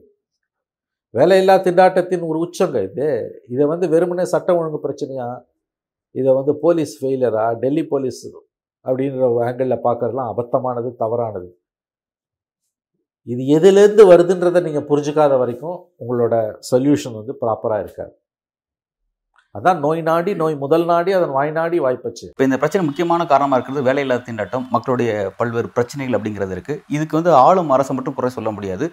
[1.18, 3.08] வேலையில்லா திண்டாட்டத்தின் ஒரு உச்சங்க இது.
[3.54, 5.28] இதை வந்து வெறுமனே சட்டம் ஒழுங்கு பிரச்சனையா?
[6.20, 8.24] இதை வந்து போலீஸ் ஃபெயிலியரா டெல்லி போலீஸ்
[8.84, 11.48] அப்படின்ற ஆங்கிளில் பார்க்கறதுலாம் அபத்தமானது தவறானது.
[13.32, 16.34] இது எதுலேருந்து வருதுன்றதை நீங்கள் புரிஞ்சுக்காத வரைக்கும் உங்களோட
[16.70, 18.12] சொல்யூஷன் வந்து ப்ராப்பராக இருக்காது.
[19.58, 22.24] அதான் நோய் நாடி நோய் முதல் நாடி அதன் வாய் நாடி வாய்ப்பச்சு.
[22.32, 27.32] இப்போ இந்த பிரச்சனை முக்கியமான காரணமாக இருக்கிறது வேலையில்லா திண்டாட்டம் மக்களுடைய பல்வேறு பிரச்சனைகள் அப்படிங்கிறது இருக்குது இதுக்கு வந்து
[27.44, 28.86] ஆளும் அரசு மட்டும் குறை சொல்ல முடியாது.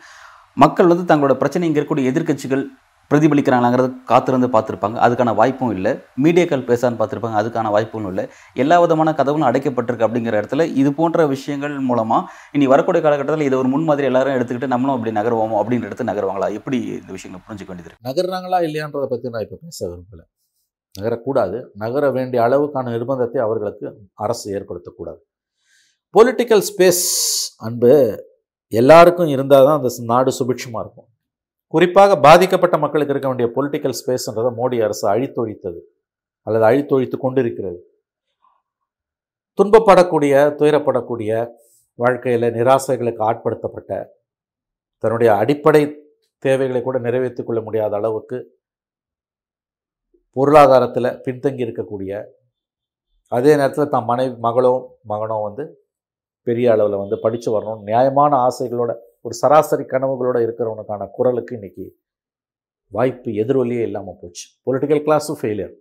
[0.64, 2.64] மக்கள் வந்து தங்களோட பிரச்சனை இங்கே இருக்கக்கூடிய எதிர்க்கட்சிகள்
[3.12, 4.98] பிரதிபலிக்கிறாங்கிறது காத்திருந்து பார்த்துருப்பாங்க.
[5.06, 5.92] அதுக்கான வாய்ப்பும் இல்லை.
[6.26, 7.38] மீடியாக்கள் பேசான்னு பார்த்துருப்பாங்க.
[7.42, 8.26] அதுக்கான வாய்ப்பும் இல்லை.
[8.64, 13.72] எல்லா விதமான கதவுகளும் அடைக்கப்பட்டிருக்கு அப்படிங்கிற இடத்துல இது போன்ற விஷயங்கள் மூலமாக இனி வரக்கூடிய காலகட்டத்தில் இதை ஒரு
[13.76, 16.50] முன்மாதிரி எல்லாரும் எடுத்துக்கிட்டு நம்மளும் அப்படி நகருவோமோ அப்படின்னு எடுத்து நகருவாங்களா?
[16.60, 20.26] எப்படி இந்த விஷயங்களை புரிஞ்சுக்க வேண்டியது நகர்றாங்களா இல்லையான்றதை பற்றி நான் இப்போ பேச விரும்பலை.
[20.96, 21.58] நகரக்கூடாது.
[21.84, 23.86] நகர வேண்டிய அளவுக்கான நிர்பந்தத்தை அவர்களுக்கு
[24.26, 25.22] அரசு ஏற்படுத்தக்கூடாது.
[26.16, 27.06] பொலிட்டிக்கல் ஸ்பேஸ்
[27.68, 27.94] அன்பு
[28.82, 31.08] எல்லாருக்கும் இருந்தால் தான் அந்த நாடு சுபிட்சமாக இருக்கும்.
[31.74, 35.80] குறிப்பாக பாதிக்கப்பட்ட மக்களுக்கு இருக்க வேண்டிய பொலிட்டிக்கல் ஸ்பேஸ்ன்றதை மோடி அரசு அழித்தொழித்தது
[36.48, 37.80] அல்லது அழித்தொழித்து கொண்டிருக்கிறது.
[39.60, 41.32] துன்பப்படக்கூடிய துயரப்படக்கூடிய
[42.00, 43.92] வாழ்க்கையில் நிராசைகளுக்கு ஆட்படுத்தப்பட்ட
[45.04, 45.82] தன்னுடைய அடிப்படை
[46.44, 48.38] தேவைகளை கூட நிறைவேற்றிக் கொள்ள முடியாத அளவுக்கு
[50.36, 52.12] பொருளாதாரத்தில் பின்தங்கி இருக்கக்கூடிய
[53.32, 54.74] அதே நேரத்தில் தான் மனைவி மகளோ
[55.08, 55.64] மகனோ வந்து
[56.48, 58.92] பெரிய அளவில் வந்து படித்து வரணும் நியாயமான ஆசைகளோட
[59.26, 61.86] ஒரு சராசரி கனவுகளோட இருக்கிறவனுக்கான குரலுக்கு இன்னைக்கு
[62.92, 64.46] வாய்ப்பு எதிர்வொலியே இல்லாமல் போச்சு.
[64.68, 65.74] பொலிட்டிக்கல் கிளாஸும் ஃபெயிலியர்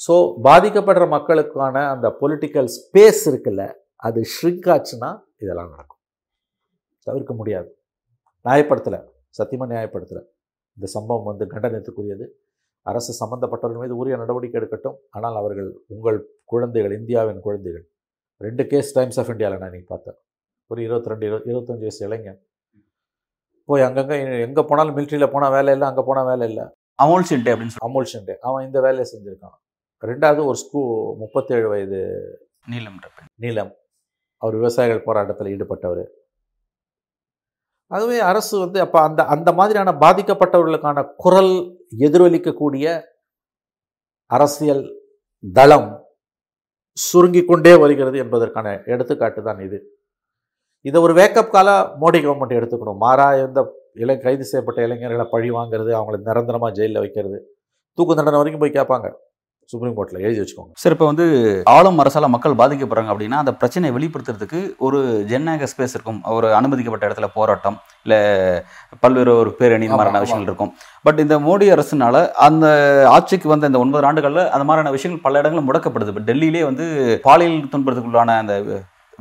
[0.00, 0.14] ஸோ
[0.46, 3.64] பாதிக்கப்படுற மக்களுக்கான அந்த பொலிட்டிக்கல் ஸ்பேஸ் இருக்குல்ல
[4.06, 5.10] அது ஷ்ரிங்க் ஆச்சுன்னா
[5.42, 6.00] இதெல்லாம் நடக்கும்.
[7.06, 7.68] தவிர்க்க முடியாது.
[8.46, 9.00] நியாயப்படுத்தலை.
[9.38, 10.22] சத்தியமாக நியாயப்படுத்தலை.
[10.76, 12.26] இந்த சம்பவம் வந்து கண்டனத்துக்குரியது.
[12.82, 14.96] அரசு சம்பந்தப்பட்டவர்கள் மீது உரிய நடவடிக்கை எடுக்கட்டும்.
[15.16, 16.18] ஆனால் அவர்கள் உங்கள்
[16.52, 17.84] குழந்தைகள் இந்தியாவின் குழந்தைகள்.
[18.40, 20.18] ரெண்டு கேஸ் டைம்ஸ் ஆஃப் இந்தியாவில் நான் இன்றைக்கி பார்த்தேன்.
[20.70, 22.40] ஒரு இருபத்தி ரெண்டு இருபத்தஞ்சு வயசு இளைஞன்.
[23.68, 26.64] போய் அங்கங்கே எங்கே போனாலும் மிலிட்ரியில் போனால் வேலை இல்லை அங்கே போனால் வேலை இல்லை.
[27.04, 29.56] அமோல் சில்டே அப்படின்னு சொல்லி அமுல் ஷெண்டே அவன் இந்த வேலையை செஞ்சுருக்கான்.
[30.02, 30.80] ரெண்டாவது ஒரு ஸ்கூ
[31.22, 32.00] முப்பத்தேழு வயது
[32.72, 32.98] நீலம்
[33.44, 33.72] நீலம்.
[34.42, 36.04] அவர் விவசாயிகள் போராட்டத்தில் ஈடுபட்டவர்.
[37.94, 41.52] ஆகவே அரசு வந்து அப்போ அந்த அந்த மாதிரியான பாதிக்கப்பட்டவர்களுக்கான குரல்
[42.06, 42.86] எதிரொலிக்கக்கூடிய
[44.30, 44.84] அரசியல்
[45.44, 45.90] தளம்
[46.96, 49.78] சுருங்கிக் கொண்டே வருகிறது என்பதற்கான எடுத்துக்காட்டு தான் இது.
[50.88, 51.68] இதை ஒரு வேக்கப் கால
[52.00, 52.98] மோடி கவர்மெண்ட் எடுத்துக்கணும்.
[53.04, 53.60] மாறா இந்த
[54.04, 57.38] இளை கைது செய்யப்பட்ட இளைஞர்களை பழி வாங்குறது அவங்கள நிரந்தரமாக ஜெயிலில் வைக்கிறது.
[57.98, 59.08] தூக்கு தண்டனை வரைக்கும் போய் கேட்பாங்க.
[59.72, 60.72] சுப்ரீம் கோர்ட்டில் எழுதி வச்சுக்கோங்க.
[60.82, 61.26] சார் இப்போ வந்து
[61.74, 64.98] ஆளும் அரசால மக்கள் பாதிக்கப்படுறாங்க அப்படின்னா அந்த பிரச்சனையை வெளிப்படுத்துறதுக்கு ஒரு
[65.30, 66.20] ஜனநாயக ஸ்பேஸ் இருக்கும்.
[66.36, 68.20] ஒரு அனுமதிக்கப்பட்ட இடத்துல போராட்டம் இல்லை
[69.04, 70.24] பல்வேறு ஒரு பேரணி இந்த மாதிரியான.
[70.24, 70.72] விஷயங்கள் இருக்கும்.
[71.02, 72.66] பட் இந்த மோடி அரசுனால அந்த
[73.16, 76.12] ஆட்சிக்கு வந்த இந்த ஒன்பது ஆண்டுகளில் அந்த மாதிரியான விஷயங்கள் பல இடங்களும் முடக்கப்படுது.
[76.14, 76.86] இப்போ டெல்லியிலே வந்து
[77.28, 78.56] பாலியல் துன்பத்துக்குள்ளான அந்த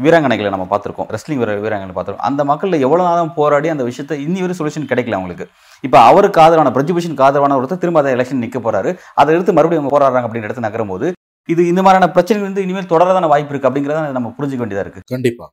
[0.04, 1.10] வீராங்கனைகளை நம்ம பார்த்துருக்கோம்.
[1.16, 2.28] ரெஸ்லிங் வீர வீராங்கனை பார்த்துருக்கோம்.
[2.30, 5.46] அந்த மக்கள் எவ்வளோ நேரம் போராடி அந்த விஷயத்தை இன்னி வரை சொல்யூஷன் கிடைக்கல அவங்களுக்கு.
[5.88, 8.92] இப்போ அவருக்கு ஆதரவான பிரஜிபிஷனுக்கு ஆதரவான ஒருத்தர் திரும்ப அதை எலெக்ஷன் நிற்க போறாரு.
[9.22, 11.10] அதை எடுத்து மறுபடியும் அவங்க போராடுறாங்க அப்படின்னு எடுத்து நகரும் போது
[11.54, 15.02] இது இந்த மாதிரியான பிரச்சனைகள் வந்து இனிமேல் தொடரதான வாய்ப்பு இருக்கு அப்படிங்கிறத நம்ம புரிஞ்சுக்க வேண்டியதா இருக்கு.
[15.14, 15.50] கண்டிப்பாக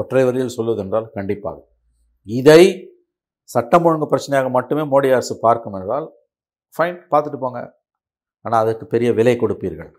[0.00, 1.58] ஒற்றை வரியில் சொல்வதென்றால் கண்டிப்பாக.
[2.38, 2.62] இதை
[3.50, 6.06] சட்டம் ஒழுங்கு பிரச்சனையாக மட்டுமே மோடி அரசு பார்க்கும் என்றால்
[6.74, 7.60] ஃபைன் பார்த்துட்டு போங்க.
[8.44, 9.90] ஆனால் அதுக்கு பெரிய விலை கொடுப்பீர்கள்.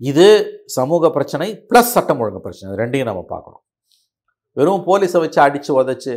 [0.00, 0.26] இது
[0.76, 2.70] சமூக பிரச்சனை ப்ளஸ் சட்டம் ஒழுங்கு பிரச்சனை.
[2.80, 3.62] ரெண்டையும் நம்ம பார்க்கணும்.
[4.56, 6.14] வெறும் போலீஸை வச்சு அடித்து உதச்சி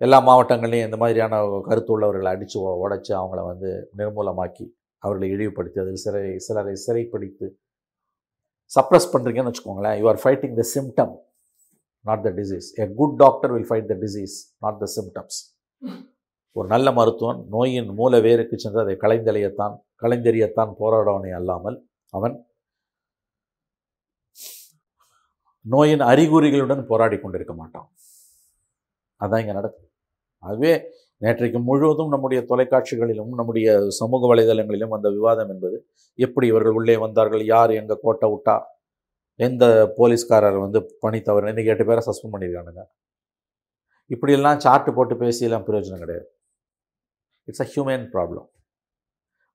[0.00, 4.66] எல்லா மாவட்டங்கள்லையும் இந்த மாதிரியான கருத்து உள்ளவர்களை அடித்து உடச்சி அவங்கள வந்து நிர்மூலமாக்கி
[5.02, 7.48] அவர்களை இழிவுபடுத்தி அதில் சிறை சிலரை சிறைப்படுத்தி
[8.70, 9.96] சப்ரஸ் பண்ணுறீங்கன்னு வச்சுக்கோங்களேன்.
[10.00, 11.12] You are fighting the symptom
[12.04, 15.38] not the disease a good doctor will fight the disease not the symptoms
[16.56, 21.76] ஒரு நல்ல மருத்துவன் நோயின் மூல வேருக்கு சென்று அதை களைந்தெறியத்தான் களைந்தெறியத்தான் போராடவனே அல்லாமல்
[22.16, 22.34] அவன்
[25.64, 27.88] நோயின் அறிகுறிகளுடன் போராடி கொண்டிருக்க மாட்டான்.
[29.20, 29.86] அதான் இங்கே நடக்குது.
[30.42, 30.72] ஆகவே
[31.24, 33.68] நேற்றைக்கு முழுவதும் நம்முடைய தொலைக்காட்சிகளிலும் நம்முடைய
[34.00, 35.76] சமூக வலைதளங்களிலும் அந்த விவாதம் என்பது
[36.18, 38.54] எப்படி இவர்கள் உள்ளே வந்தார்கள் யார் எங்கே கோட்டை விட்டா
[39.46, 39.64] எந்த
[39.98, 42.82] போலீஸ்காரர் வந்து பணி தவறு இன்னைக்கு எட்டு பேரை சஸ்பெண்ட் பண்ணியிருக்கானுங்க.
[44.14, 46.26] இப்படியெல்லாம் சார்ட்டு போட்டு பேசியெல்லாம் பிரயோஜனம் கிடையாது.
[47.48, 48.48] இட்ஸ் அ ஹியூமன் ப்ராப்ளம்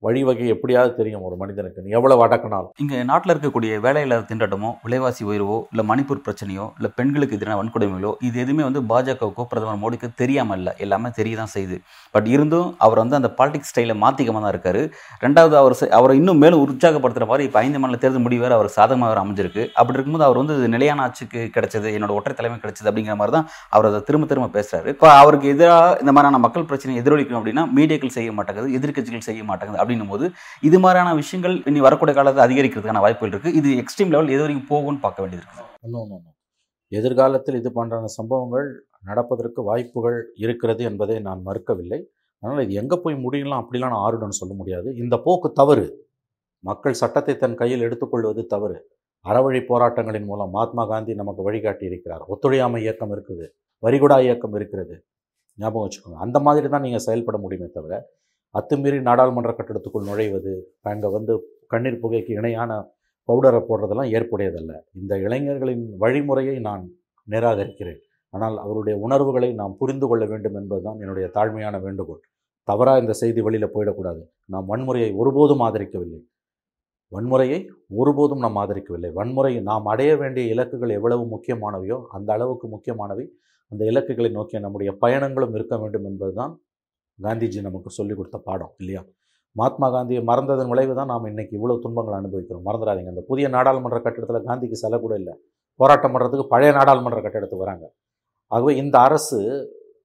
[0.06, 1.84] வழிவகை எப்படியாவது தெரியும் ஒரு மனிதனுக்கு.
[1.86, 2.72] நீ எவ்வளவு அடக்கினாலும்.
[2.84, 8.36] இங்க நாட்டில் இருக்கக்கூடிய வேலையில்லாத திண்டாட்டமோ விலைவாசி உயர்வோ இல்லை மணிப்பூர் பிரச்சனையோ இல்லை பெண்களுக்கு எதிரான வன்கொடுமைகளோ இது
[8.46, 10.74] எதுவுமே வந்து பாஜகவுக்கோ பிரதமர் மோடிக்கு தெரியாம இல்லை.
[10.86, 11.78] எல்லாமே தெரிய தான் செய்யுது.
[12.16, 14.84] பட் இருந்தும் அவர் வந்து அந்த பாலிடிக்ஸ் ஸ்டைலை மாற்றிக்காம தான் இருக்காரு.
[15.26, 19.10] ரெண்டாவது அவர் அவரை இன்னும் மேலும் உற்சாகப்படுத்துற மாதிரி இப்போ ஐந்து மாநில தேர்தல் முடிவு வேறு அவர் சாதகமாக
[19.10, 19.64] அவர் அமைஞ்சிருக்கு.
[19.80, 23.90] அப்படி இருக்கும்போது அவர் வந்து நிலையான ஆட்சிக்கு கிடைச்சது என்னோட ஒற்றை தலைமை கிடைச்சது அப்படிங்கிற மாதிரி தான் அவர்
[23.90, 24.88] அதை திரும்ப திரும்ப பேசுறாரு.
[24.96, 29.82] இப்போ அவருக்கு எதிராக இந்த மாதிரியான மக்கள் பிரச்சனை எதிரொலிக்கணும் அப்படின்னா மீடியாக்கள் செய்ய மாட்டேங்குது எதிர்க்கட்சிகள் செய்ய மாட்டேங்குது.
[29.96, 30.26] அப்படின்னும் போது
[30.68, 33.52] இது மாதிரியான விஷயங்கள் இனி வரக்கூடிய காலத்தில் அதிகரிக்கிறதுக்கான வாய்ப்புகள் இருக்கு.
[33.60, 36.34] இது எக்ஸ்ட்ரீம் லெவல் எது வரைக்கும் போகும்னு பார்க்க வேண்டியது இருக்கு.
[36.92, 38.68] எதிர்காலத்தில் இது போன்ற சம்பவங்கள்
[39.10, 42.00] நடப்பதற்கு வாய்ப்புகள் இருக்கிறது என்பதை நான் மறுக்கவில்லை.
[42.44, 44.90] அதனால் இது எங்கே போய் முடியலாம் அப்படிலாம் நான் ஆருடன் சொல்ல முடியாது.
[45.04, 45.86] இந்த போக்கு தவறு.
[46.70, 48.78] மக்கள் சட்டத்தை தன் கையில் எடுத்துக்கொள்வது தவறு.
[49.26, 52.24] அறவழி போராட்டங்களின் மூலம் மகாத்மா காந்தி நமக்கு வழிகாட்டி இருக்கிறார்.
[52.34, 53.46] ஒத்துழையாமை இயக்கம் இருக்குது.
[53.84, 54.96] வரிகுடா இயக்கம் இருக்கிறது.
[55.60, 56.20] ஞாபகம் வச்சுக்கோங்க.
[56.26, 57.94] அந்த மாதிரி தான் நீங்கள் செயல்பட முடியுமே தவிர
[58.56, 60.54] அத்துமீறி நாடாளுமன்ற கட்டடத்துக்குள் நுழைவது
[60.90, 61.34] அங்கே வந்து
[61.74, 62.72] கண்ணீர் புகைக்கு இணையான
[63.30, 64.72] பவுடரை போடுறதெல்லாம் ஏற்புடையதல்ல.
[65.00, 66.84] இந்த இளைஞர்களின் வழிமுறையை நான்
[67.28, 68.02] நிராகரிக்கிறேன்.
[68.34, 72.22] ஆனால் அவருடைய உணர்வுகளை நாம் புரிந்து கொள்ள வேண்டும் என்பதுதான் என்னுடைய தாழ்மையான வேண்டுகோள்.
[72.68, 74.22] தவறாக இந்த செய்தி வெளியில் போயிடக்கூடாது.
[74.54, 76.20] நாம் வன்முறையை ஒருபோதும் ஆதரிக்கவில்லை.
[77.12, 77.60] வன்முறையை
[78.00, 79.10] ஒருபோதும் நாம் ஆதரிக்கவில்லை.
[79.20, 83.26] வன்முறை நாம் அடைய வேண்டிய இலக்குகள் எவ்வளவு முக்கியமானவையோ அந்த அளவுக்கு முக்கியமானவை.
[83.72, 86.54] அந்த இலக்குகளை நோக்கிய நம்முடைய பயணங்களும் இருக்க வேண்டும் என்பதுதான்
[87.20, 89.02] காந்திஜி நமக்கு சொல்லிக் கொடுத்த பாடம் இல்லையா?
[89.56, 92.66] மகாத்மா காந்தியை மறந்ததன் விளைவு தான் நாம் இன்றைக்கி இவ்வளோ துன்பங்களை அனுபவிக்கிறோம்.
[92.68, 93.12] மறந்துடாதீங்க.
[93.14, 95.34] அந்த புதிய நாடாளுமன்ற கட்டிடத்தில் காந்திக்கு செல கூட இல்லை.
[95.80, 97.86] போராட்டம் பண்ணுறதுக்கு பழைய நாடாளுமன்ற கட்டிடத்துக்கு வராங்க.
[98.52, 99.40] ஆகவே இந்த அரசு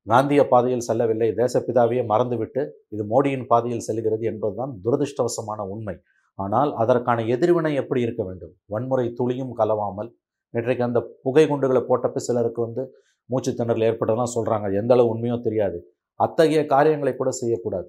[0.07, 1.29] காந்திய பாதையில் செல்லவில்லை.
[1.41, 2.63] தேசப்பிதாவையே மறந்துவிட்டு
[2.95, 5.97] இது மோடியின் பாதையில் செல்கிறது என்பதுதான் துரதிருஷ்டவசமான உண்மை.
[6.39, 8.53] ஆனால் அதற்கான எதிர்வினை எப்படி இருக்க வேண்டும்?
[8.67, 10.11] வன்முறை துளியும் கலவாமல்
[10.55, 12.83] இன்றைக்கு அந்த புகை குண்டுகளை போட்டப்ப சிலருக்கு வந்து
[13.31, 15.79] மூச்சு திணறல் ஏற்பட்டதெல்லாம் சொல்கிறாங்க எந்த அளவு உண்மையோ தெரியாது.
[16.25, 17.89] அத்தகைய காரியங்களை கூட செய்யக்கூடாது.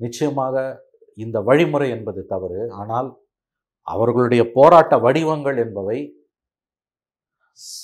[0.00, 0.54] நிச்சயமாக
[1.24, 2.60] இந்த வழிமுறை என்பது தவறு.
[2.80, 3.08] ஆனால்
[3.94, 5.98] அவர்களுடைய போராட்ட வடிவங்கள் என்பவை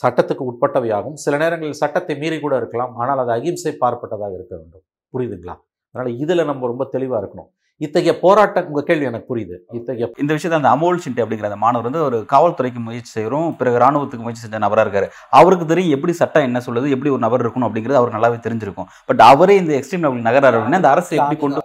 [0.03, 1.19] சட்டத்துக்கு உட்பட்டவையாகும்.
[1.25, 2.93] சில நேரங்களில் சட்டத்தை மீறி கூட இருக்கலாம்.
[3.03, 4.85] ஆனால் அது அகிம்சை பார்ப்பட்டதாக இருக்க வேண்டும்.
[5.15, 5.55] புரியுதுங்களா?
[5.95, 7.51] அதனால் இதில் நம்ம ரொம்ப தெளிவாக இருக்கணும்.
[7.83, 9.75] இத்தகைய போராட்டம் உங்கள் கேள்வி எனக்கு புரியுது.
[9.75, 13.79] இத்தகைய இந்த விஷயத்தை அந்த அமோல் சிண்டி அப்படிங்கிற அந்த மாணவர் வந்து ஒரு காவல்துறைக்கு முயற்சி செய்கிறோம் பிறகு
[13.79, 15.09] ராணுவத்துக்கு முயற்சி செஞ்ச நபராக இருக்காரு.
[15.31, 18.85] அவருக்கு தெரியும் எப்படி சட்டம் என்ன சொல்லுது எப்படி ஒரு நபர் இருக்கணும் அப்படிங்கிறது அவருக்கு நல்லாவே தெரிஞ்சிருக்கும்.
[19.07, 21.63] பட் அவரே இந்த எக்ஸ்ட்ரீம் லெவல் நகராரு அப்படின்னா இந்த அரசு எப்படி கொண்டு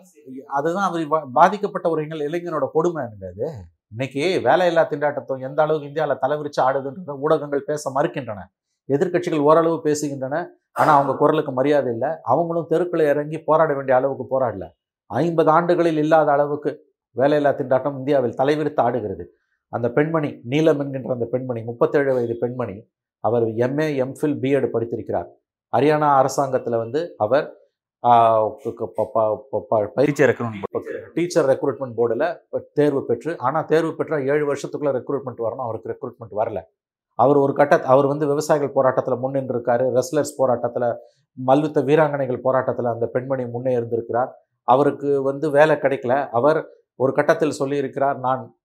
[0.48, 3.54] அதுதான் அவர் பாதிக்கப்பட்ட ஒரு இளைஞ- இளைஞனோட கொடுமை எனக்கு அது.
[3.88, 8.38] இன்னைக்கு வேலையில்லா திண்டாட்டத்தும் எந்த அளவுக்கு இந்தியாவில் தலைவிரிச்சு ஆடுதுன்றத ஊடகங்கள் பேச மறுக்கின்றன.
[8.88, 12.10] எதிர்க்கட்சிகள் ஓரளவு பேசுகின்றன ஆனால் அவங்க குரலுக்கு மரியாதை இல்லை.
[12.24, 14.76] அவங்களும் தெருக்களை இறங்கி போராட வேண்டிய அளவுக்கு போராடல.
[15.22, 16.72] ஐம்பது ஆண்டுகளில் இல்லாத அளவுக்கு
[17.16, 19.26] வேலையில்லா திண்டாட்டம் இந்தியாவில் தலைவிரித்து ஆடுகிறது.
[19.74, 22.76] அந்த பெண்மணி நீலம் என்கின்ற அந்த பெண்மணி முப்பத்தேழு வயது பெண்மணி
[23.24, 25.30] அவர் எம்ஏ எம்ஃபில் பிஎட் படித்திருக்கிறார்.
[25.76, 27.48] ஹரியானா அரசாங்கத்தில் வந்து அவர்
[29.96, 30.56] பயிற்சி டீச்சர் இருக்கணும்
[31.16, 32.26] டீச்சர் ரெக்ரூட்மெண்ட் போர்டில்
[32.80, 35.66] தேர்வு பெற்று ஆனால் தேர்வு பெற்ற ஏழு வருஷத்துக்குள்ள ரெக்ரூட்மெண்ட் வரணும்.
[35.68, 36.62] அவருக்கு ரெக்ரூட்மெண்ட் வரல.
[37.24, 39.86] அவர் ஒரு கட்ட அவர் வந்து விவசாயிகள் போராட்டத்தில் முன்னின்றிருக்காரு.
[39.98, 40.90] ரெஸ்லர்ஸ் போராட்டத்தில்
[41.38, 44.32] மல்யுத்த வீராங்கனைகள் போராட்டத்தில் அந்த பெண்மணி முன்னே இருந்திருக்கிறார்
[44.68, 46.30] அவருக்கு வந்து வேலை கிடைக்கல.
[46.30, 48.56] அவர் ஒரு கட்டத்தில் சொல்லியிருக்கிறார் நான்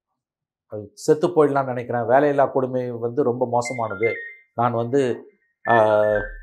[0.95, 2.03] செத்து போயிடலாம்னு நினைக்கிறேன்.
[2.03, 4.15] வேலையில்லா கொடுமை வந்து ரொம்ப மோசமானது.
[4.55, 5.25] நான் வந்து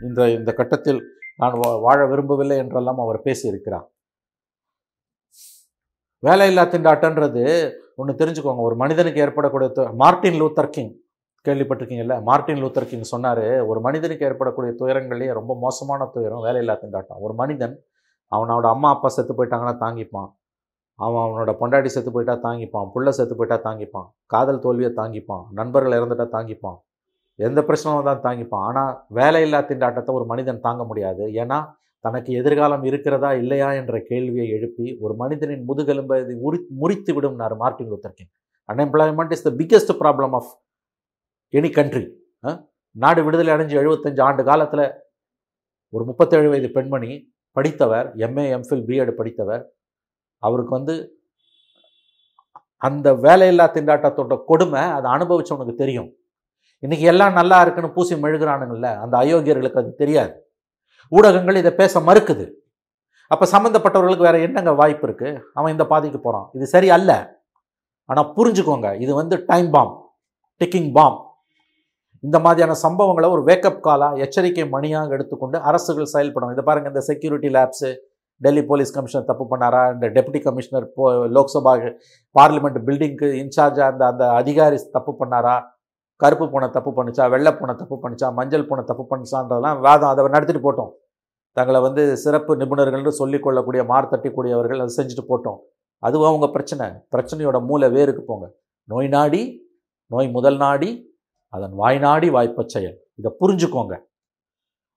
[0.01, 1.03] இந்த இந்த கட்டத்தில்
[1.35, 3.85] நான் வா- வாழ விரும்பவில்லை என்றெல்லாம் அவர் பேசியிருக்கிறார்.
[6.25, 8.57] வேலையில்லா திண்டாட்டன்றது ஒன்று தெரிஞ்சுக்கோங்க.
[8.57, 10.99] ஒரு மனிதனுக்கு ஏற்படக்கூடிய து- மார்ட்டின் லூத்தர் கிங்
[11.47, 12.21] கேள்விப்பட்டிருக்கீங்கல்ல?
[12.21, 17.19] மார்ட்டின் லூத்தர் கிங் சொன்னார் ஒரு மனிதனுக்கு ஏற்படக்கூடிய துயரங்கள்லேயே ரொம்ப மோசமான துயரம் வேலையில்லா திண்டாட்டம்.
[17.19, 17.83] ஒரு மனிதன்
[18.35, 20.29] அவனோட அம்மா அப்பா செத்து போயிட்டாங்கன்னா தாங்கிப்பான்.
[21.05, 22.87] அவன் அவனோட பொண்டாட்டி செத்து போயிட்டா தாங்கிப்பான்.
[22.93, 24.07] புள்ள செத்து போயிட்டா தாங்கிப்பான்.
[24.33, 25.43] காதல் தோல்வியை தாங்கிப்பான்.
[25.59, 26.77] நண்பர்கள் இறந்துட்டா தாங்கிப்பான்.
[27.47, 28.65] எந்த பிரச்சனையும் தான் தாங்கிப்பான்.
[28.69, 31.25] ஆனால் வேலையில்லா திண்டாட்டத்தை ஒரு மனிதன் தாங்க முடியாது.
[31.41, 31.59] ஏன்னா
[32.05, 38.17] தனக்கு எதிர்காலம் இருக்கிறதா இல்லையா என்ற கேள்வியை எழுப்பி ஒரு மனிதனின் முதுகெலும்பை உரி முறித்து விடும்னாரு Martin Luther
[38.19, 38.31] King.
[38.69, 40.51] Unemployment is the biggest problem of
[41.53, 42.05] any country.
[43.03, 44.85] நாடு விடுதலை அடைஞ்சு எழுபத்தஞ்சு ஆண்டு காலத்தில்
[45.93, 47.11] ஒரு முப்பத்தேழு வயது பெண்மணி
[47.59, 49.63] படித்தவர் எம்ஏ எம்ஃபில் பிஎட் படித்தவர்.
[50.43, 50.95] அவருக்கு வந்து
[52.87, 56.09] அந்த வேலையில்லா திண்டாட்டத்தோட கொடுமை அதை அனுபவிச்சவனுக்கு தெரியும்.
[56.83, 60.33] இன்றைக்கி எல்லாம் நல்லா இருக்குன்னு பூசி மெழுகிறானுங்கள்ல அந்த அயோக்கியர்களுக்கு அது தெரியாது.
[61.11, 62.45] ஊடகங்கள் இதை பேச மறுக்குது.
[63.31, 67.11] அப்போ சம்மந்தப்பட்டவர்களுக்கு வேறு என்னங்க வாய்ப்பு இருக்குது அவன் இந்த பாதைக்கு போகிறான் இது சரி அல்ல.
[68.09, 69.91] ஆனால் புரிஞ்சுக்கோங்க இது வந்து டைம் பாம்
[70.61, 71.17] டிக்கிங் பாம்
[72.23, 77.47] இந்த மாதிரியான சம்பவங்களை ஒரு வேக்கப் காலாக எச்சரிக்கை மணியாக எடுத்துக்கொண்டு அரசுகள் செயல்படும் இதை பாருங்கள் இந்த security
[77.47, 77.95] lapse
[78.41, 79.93] Delhi police commissioner தப்பு பண்ணாரா?
[79.93, 81.73] இந்த டெப்டி கமிஷனர் போ லோக்சபா
[82.35, 85.61] பார்லிமெண்ட் பில்டிங்க்கு இன்சார்ஜாக அந்த அந்த அதிகாரி தப்பு பண்ணாரா?
[86.15, 87.29] கருப்பு பூனை தப்பு பண்ணிச்சா?
[87.29, 88.33] வெள்ளை பூனை தப்பு பண்ணிச்சா?
[88.33, 90.91] மஞ்சள் பூனை தப்பு பண்ணிச்சான்றதெல்லாம் வாதம் அதை நடத்திட்டு போட்டோம்.
[91.51, 95.59] தங்களை வந்து சிறப்பு நிபுணர்கள்னு சொல்லிக் கொள்ளக்கூடிய மார் தட்டிக்கூடியவர்கள் அதை செஞ்சுட்டு போட்டோம்.
[95.99, 96.87] அதுவும் அவங்க பிரச்சனை.
[97.15, 98.55] பிரச்சனையோட மூளை வேருக்கு போங்க.
[98.83, 99.71] நோய் நாடி
[100.07, 101.08] நோய் முதல் நாடி
[101.55, 102.97] அதன் வாய்நாடி வாய்ப்ப செயல்.
[103.19, 103.95] இதை புரிஞ்சுக்கோங்க.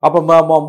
[0.07, 0.19] அப்போ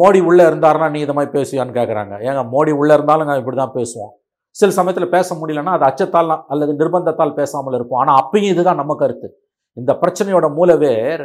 [0.01, 3.75] மோடி உள்ளே இருந்தாருன்னா நீ இதை மாதிரி பேசுவியான்னு கேட்குறாங்க ஏங்க மோடி உள்ளே இருந்தாலும் நான் இப்படி தான்
[3.77, 4.11] பேசுவோம்.
[4.59, 9.29] சில சமயத்தில் பேச முடியலன்னா அது அச்சத்தால் அல்லது நிர்பந்தத்தால் பேசாமல் இருப்போம் ஆனால் அப்பயும் இதுதான் நம்ம கருத்து.
[9.77, 11.23] இந்த பிரச்சனையோட மூலவேர்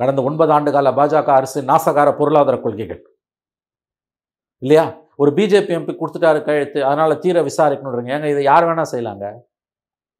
[0.00, 3.00] கடந்த ஒன்பது ஆண்டு கால பாஜக அரசு நாசகார பொருளாதார கொள்கைகள்.
[4.62, 4.84] இல்லையா?
[5.22, 9.26] ஒரு பிஜேபி எம்பி கொடுத்துட்டாரு கழுத்து அதனால் தீர விசாரிக்கணுன்றீங்க ஏங்க இதை யார் வேணால் செய்யலாங்க?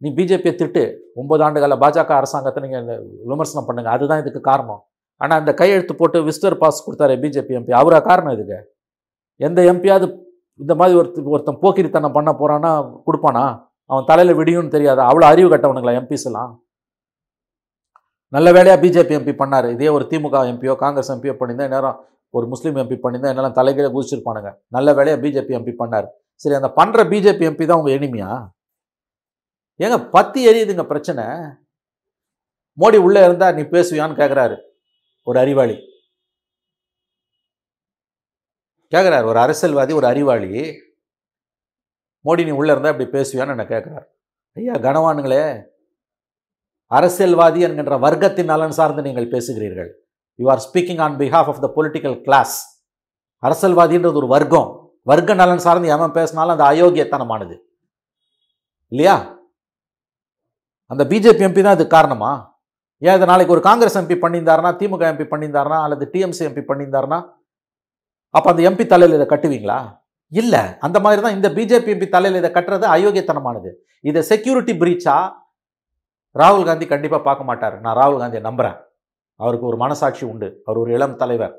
[0.02, 0.82] நீ பிஜேபியை திட்டு
[1.20, 2.86] ஒன்பது ஆண்டுகால பாஜக அரசாங்கத்தை நீங்கள்
[3.30, 4.80] விமர்சனம் பண்ணுங்கள் அதுதான் இதுக்கு காரணம்.
[5.20, 8.58] ஆனால் அந்த கையெழுத்து போட்டு விஸ்டர் பாஸ் கொடுத்தாரு பிஜேபி எம்பி அவரா காரணம் இதுக்கு?
[9.40, 10.06] எந்த எம்பியாவது
[10.60, 12.70] இந்த மாதிரி ஒருத்த ஒருத்தன் போக்கிரித்தனம் பண்ண போறான்னா
[13.06, 13.44] கொடுப்பானா?
[13.90, 15.04] அவன் தலையில் விடியும்னு தெரியாதா?
[15.10, 16.50] அவ்வளோ அறிவு கட்டவனுங்களா எம்பிஸ் எல்லாம்?
[18.32, 19.68] நல்ல வேலையாக பிஜேபி எம்பி பண்ணார்.
[19.76, 21.96] இதே ஒரு திமுக எம்பியோ காங்கிரஸ் எம்பியோ பண்ணியிருந்தா நேரம்
[22.36, 24.50] ஒரு முஸ்லீம் எம்பி பண்ணியிருந்தா என்னெல்லாம் தலைகீழே குதிச்சிருப்பானுங்க.
[24.76, 26.08] நல்ல வேலையாக பிஜேபி எம்பி பண்ணார்.
[26.42, 28.30] சரி அந்த பண்ணுற பிஜேபி எம்பி தான் உங்கள் எளிமையா
[29.82, 31.24] ஏங்க பத்தி எரியுதுங்க பிரச்சனை.
[32.80, 34.56] மோடி உள்ளே இருந்தால் நீ பேசுவியான்னு கேட்குறாரு
[35.22, 35.76] ஒரு அறிவாளி.
[38.90, 40.48] கேட்குறாரு ஒரு அரசியல்வாதி ஒரு அறிவாளி.
[42.24, 44.04] மோடி நீ உள்ளே இருந்தால் இப்படி பேசுவியான்னு என்ன கேட்குறாரு
[44.52, 45.64] ஐயா கனவானுங்களே.
[46.86, 49.90] அரசியல்வாதி என்கின்ற வர்க்கத்தின் நலன் சார்ந்து நீங்கள் பேசுகிறீர்கள்.
[50.34, 52.86] You are speaking on behalf of the political class
[53.42, 54.68] அரசியல்வாதின்றது ஒரு வர்க்கம்.
[55.02, 57.58] வர்க்க நலன் சார்ந்து எவன் பேசினாலும் அது அயோக்கியத்தனமானது.
[58.88, 59.41] இல்லையா?
[60.92, 62.30] அந்த பிஜேபி எம்பி தான் இதுக்கு காரணமா?
[63.02, 67.18] ஏன் இதை நாளைக்கு ஒரு காங்கிரஸ் எம்பி பண்ணியிருந்தாருனா திமுக எம்பி பண்ணியிருந்தாருனா அல்லது டிஎம்சி எம்பி பண்ணியிருந்தாருனா
[68.36, 69.78] அப்போ அந்த எம்பி தலையில் இதை கட்டுவீங்களா?
[70.32, 70.60] இல்லை.
[70.86, 73.70] அந்த மாதிரி தான் இந்த பிஜேபி எம்பி தலையில் இதை கட்டுறது அயோக்கியத்தனமானது.
[74.10, 75.16] இதை செக்யூரிட்டி பிரீச்சா
[76.40, 77.74] ராகுல் காந்தி கண்டிப்பாக பார்க்க மாட்டார்.
[77.84, 78.78] நான் ராகுல் காந்தியை நம்புகிறேன்
[79.40, 80.48] அவருக்கு ஒரு மனசாட்சி உண்டு.
[80.66, 81.54] அவர் ஒரு இளம் தலைவர்.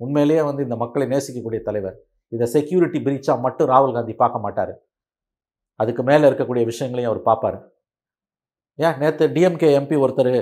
[0.00, 1.96] உண்மையிலேயே வந்து இந்த மக்களை நேசிக்கக்கூடிய தலைவர்.
[2.32, 4.74] இதை செக்யூரிட்டி பிரீச்சாக மட்டும் ராகுல் காந்தி பார்க்க மாட்டார்.
[5.80, 7.58] அதுக்கு மேலே இருக்கக்கூடிய விஷயங்களையும் அவர் பார்ப்பார்.
[8.78, 10.32] ஏன் நேற்று டிஎம்கே எம்பி ஒருத்தர்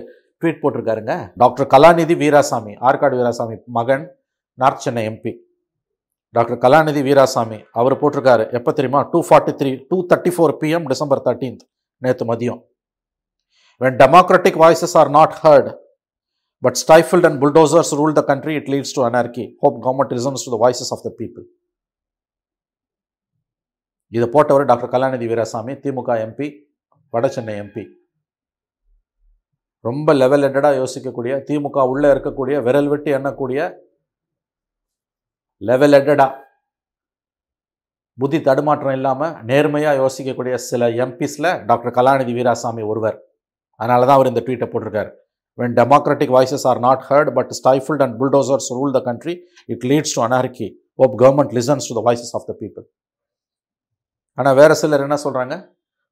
[0.41, 1.15] ட்வீட் போட்டிருக்காருங்க.
[1.43, 4.05] டாக்டர் கலாநிதி வீராசாமி ஆற்காடு வீராசாமி மகன்
[4.63, 5.33] north Chennai MP
[6.37, 8.45] doctor Kalanidhi Veeraswamy அவர் போட்டிருக்காரு.
[8.59, 9.01] எப்போ தெரியுமா?
[9.13, 11.63] Two forty three two thirty four PM December thirteenth
[12.03, 12.61] நேற்று மதியம்.
[13.83, 15.71] When democratic voices are not heard
[16.63, 20.53] but stifled and bulldozers rule the country it leads to anarchy hope government listens to
[20.55, 21.45] the voices of the people
[24.13, 26.49] இதை போட்டவர் doctor Kalanidhi Veeraswamy DMK MP
[27.15, 27.85] வட Chennai MP
[29.85, 33.61] ரொம்ப level ஹெட்டடாக யோசிக்கக்கூடிய திமுக உள்ளே இருக்கக்கூடிய விரல் வெட்டி எண்ணக்கூடிய
[35.63, 36.37] லெவல் ஹெட்டடாக
[38.19, 43.17] புத்தி தடுமாற்றம் இல்லாமல் நேர்மையாக யோசிக்கக்கூடிய சில எம்பிஸில் டாக்டர் கலாநிதி வீராசாமி ஒருவர்.
[43.81, 45.11] அதனால தான் அவர் இந்த ட்வீட்டை போட்டிருக்கார்.
[45.59, 49.35] When democratic voices are not heard but stifled and bulldozers rule the country
[49.75, 50.69] it leads to anarchy
[51.05, 52.87] hope government listens to the voices of the people
[54.39, 55.55] ஆனால் வேறு சிலர் என்ன சொல்கிறாங்க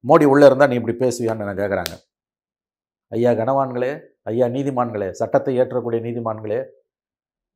[0.03, 1.93] மோடி உள்ளே இருந்தால் நீ இப்படி பேசுவியான்னு என்ன கேட்குறாங்க
[3.11, 3.91] ஐயா கனவான்களே
[4.31, 6.59] ஐயா நீதிமான்களே சட்டத்தை ஏற்றக்கூடிய நீதிமான்களே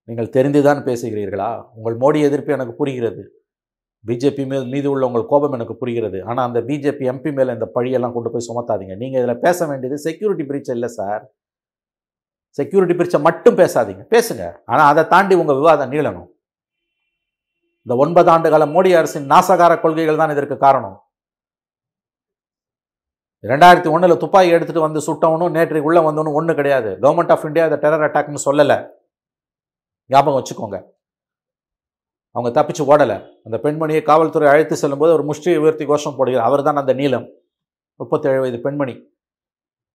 [0.08, 1.50] நீங்கள் தெரிந்துதான் பேசுகிறீர்களா?
[1.78, 3.24] உங்கள் மோடி எதிர்ப்பு எனக்கு புரிகிறது.
[4.08, 6.20] பிஜேபி மீது மீது உள்ள உங்கள் கோபம் எனக்கு புரிகிறது.
[6.30, 8.96] ஆனால் அந்த பிஜேபி எம்பி மேலே இந்த பழியெல்லாம் கொண்டு போய் சுமத்தாதீங்க.
[9.04, 11.24] நீங்கள் இதில் பேச வேண்டியது செக்யூரிட்டி பிரீச் இல்லை சார்
[12.58, 14.04] செக்யூரிட்டி பிரீச்சை மட்டும் பேசாதீங்க.
[14.16, 14.44] பேசுங்க.
[14.66, 16.28] ஆனால் அதை தாண்டி உங்கள் விவாதம் நீளணும்.
[17.86, 20.98] இந்த ஒன்பது ஆண்டு கால மோடி அரசின் நாசகார கொள்கைகள் தான் இதற்கு காரணம்.
[23.44, 26.98] ரெண்டாயிரத்தி ஒன்றில் துப்பாக்கி எடுத்துட்டு வந்து சுட்டவனும் நேற்றைக்கு உள்ளே வந்தவனும் ஒன்றும் கிடையாது.
[27.02, 28.90] கவர்மெண்ட் ஆஃப் இந்தியா அதை டெரர் அட்டாக்னு சொல்லலை.
[30.06, 30.78] ஞாபகம் வச்சுக்கோங்க.
[32.32, 33.18] அவங்க தப்பிச்சு ஓடலை.
[33.44, 36.48] அந்த பெண்மணியை காவல்துறை அழைத்து செல்லும்போது ஒரு முஷ்டியை உயர்த்தி கோஷம் போடுகிறார்.
[36.50, 37.28] அவர் தான் அந்த நீளம்.
[37.96, 39.12] முப்பத்தேழு வயது பெண்மணி.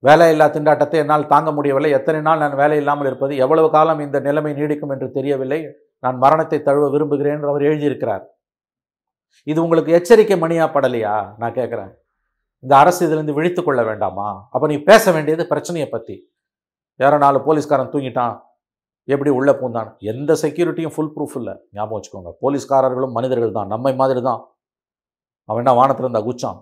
[0.06, 1.90] வேலையில்லா திண்டாட்டத்தை என்னால் தாங்க முடியவில்லை.
[1.90, 3.36] எத்தனை நாள் நான் வேலை இல்லாமல் இருப்பது?
[3.36, 5.66] எவ்வளவு காலம் இந்த நிலைமை நீடிக்கும் என்று தெரியவில்லை.
[5.98, 8.24] நான் மரணத்தை தழுவ விரும்புகிறேன் என்று அவர் எழுதியிருக்கிறார்.
[9.42, 11.34] இது உங்களுக்கு எச்சரிக்கை மணியா படலையா?
[11.38, 11.90] நான் கேட்குறேன்.
[12.58, 14.48] இந்த அரசு இதிலிருந்து விழித்து கொள்ள வேண்டாமா?
[14.50, 16.36] அப்போ நீ பேச வேண்டியது பிரச்சனையை பற்றி
[16.96, 18.40] யாரோ நாலு போலீஸ்காரன் தூங்கிட்டான்.
[19.04, 19.96] எப்படி உள்ளே பூந்தான்?
[19.98, 21.54] எந்த செக்யூரிட்டியும் ஃபுல் ப்ரூஃப் இல்லை.
[21.72, 22.30] ஞாபகம் வச்சுக்கோங்க.
[22.42, 23.66] போலீஸ்காரர்களும் மனிதர்கள் தான்.
[23.66, 24.40] நம்மை மாதிரி தான்
[25.44, 26.58] அவன் என்ன வானத்தில் இருந்தா குச்சான்?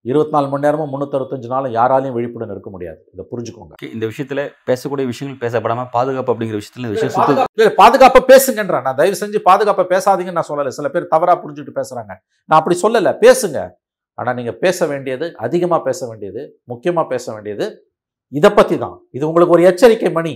[0.00, 2.98] இருபத்தி நாலு மணி நேரமும் முந்நூற்றறுபத்தஞ்சு நாளும் யாராலையும் விழிப்புடன் இருக்க முடியாது.
[3.12, 3.90] இதை புரிஞ்சுக்கோங்க.
[3.92, 8.82] இந்த விஷயத்துல பேசக்கூடிய விஷயங்கள் பேசப்படாம பாதுகாப்பு அப்படிங்கிற விஷயத்துல இந்த விஷயம் சுத்து இல்ல, பாதுகாப்பை பேசுங்கன்றேன்.
[8.82, 10.68] நான் தயவு செஞ்சு பாதுகாப்பை பேசாதீங்கன்னு நான் சொல்லலை.
[10.68, 12.12] சில பேர் தவறா புரிஞ்சுட்டு பேசுறாங்க.
[12.44, 13.12] நான் அப்படி சொல்லலை.
[13.20, 13.70] பேசுங்க.
[14.18, 17.66] ஆனால் நீங்கள் பேச வேண்டியது அதிகமாக பேச வேண்டியது முக்கியமாக பேச வேண்டியது
[18.38, 18.96] இதை பற்றி தான்.
[19.16, 20.34] இது உங்களுக்கு ஒரு எச்சரிக்கை மணி.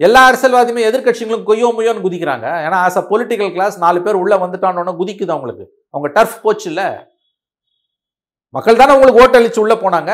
[0.00, 2.46] எல்லா அரசியல்வாதியுமே எதிர்க்கட்சிகளும் கொய்யோ முய்யோன்னு குதிக்கிறாங்க.
[2.66, 5.64] ஏன்னா ஆஸ் அ பொலிட்டிக்கல் கிளாஸ் நாலு பேர் உள்ளே வந்துட்டான்னு குதிக்குது அவங்களுக்கு.
[5.94, 6.88] அவங்க டர்ஃப் போச்சு இல்லை.
[8.56, 10.12] மக்கள் தானே உங்களுக்கு ஓட்டளிச்சு உள்ளே போனாங்க.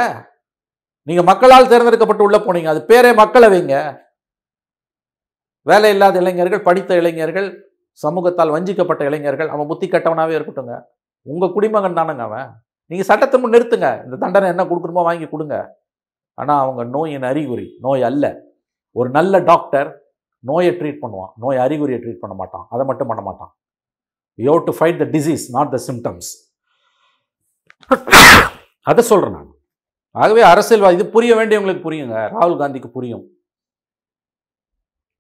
[1.09, 2.69] நீங்கள் மக்களால் தேர்ந்தெடுக்கப்பட்டு உள்ளே போனீங்க.
[2.75, 3.77] அது பேரே மக்களை வைங்க.
[5.71, 7.49] வேலை இல்லாத இளைஞர்கள் படித்த இளைஞர்கள்
[8.05, 10.77] சமூகத்தால் வஞ்சிக்கப்பட்ட இளைஞர்கள் அவன் புத்தி கட்டவனாகவே இருக்கட்டும்ங்க.
[11.33, 12.49] உங்கள் குடிமகன் தானேங்க அவன்.
[12.91, 13.89] நீங்கள் சட்டத்தை முன் நிறுத்துங்க.
[14.05, 15.57] இந்த தண்டனை என்ன கொடுக்கணுமோ வாங்கி கொடுங்க.
[16.41, 18.27] ஆனால் அவங்க நோயின் அறிகுறி நோய் அல்ல.
[18.99, 19.89] ஒரு நல்ல டாக்டர்
[20.51, 21.33] நோயை ட்ரீட் பண்ணுவான்.
[21.43, 22.65] நோய் அறிகுறியை ட்ரீட் பண்ண மாட்டான்.
[22.75, 23.53] அதை மட்டும் பண்ண மாட்டான்.
[24.47, 26.31] You to fight the disease not the symptoms
[28.91, 29.51] அதை சொல்கிறேன் நான்.
[30.23, 32.17] ஆகவே அரசியல்வாதி இது புரிய வேண்டியவங்களுக்கு புரியுங்க.
[32.35, 33.25] ராகுல் காந்திக்கு புரியும்.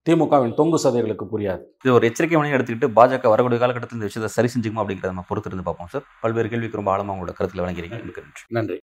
[0.06, 1.62] திமுகவின் தொங்கு சதைகளுக்கு புரியாது.
[1.84, 5.66] இது ஒரு எச்சரிக்கை மணி எடுத்துக்கிட்டு பாஜக வரக்கூடிய காலகட்டத்தில் இந்த விஷயத்தை சரி செஞ்சுக்குமா அப்படிங்கிறத நம்ம பொறுத்திருந்து
[5.68, 6.04] பார்ப்போம் சார்.
[6.22, 7.98] பல்வேறு கேள்விக்கு ரொம்ப ஆழமாக உங்களோட கருத்தில் வழங்கிறீங்க
[8.58, 8.78] நன்றி.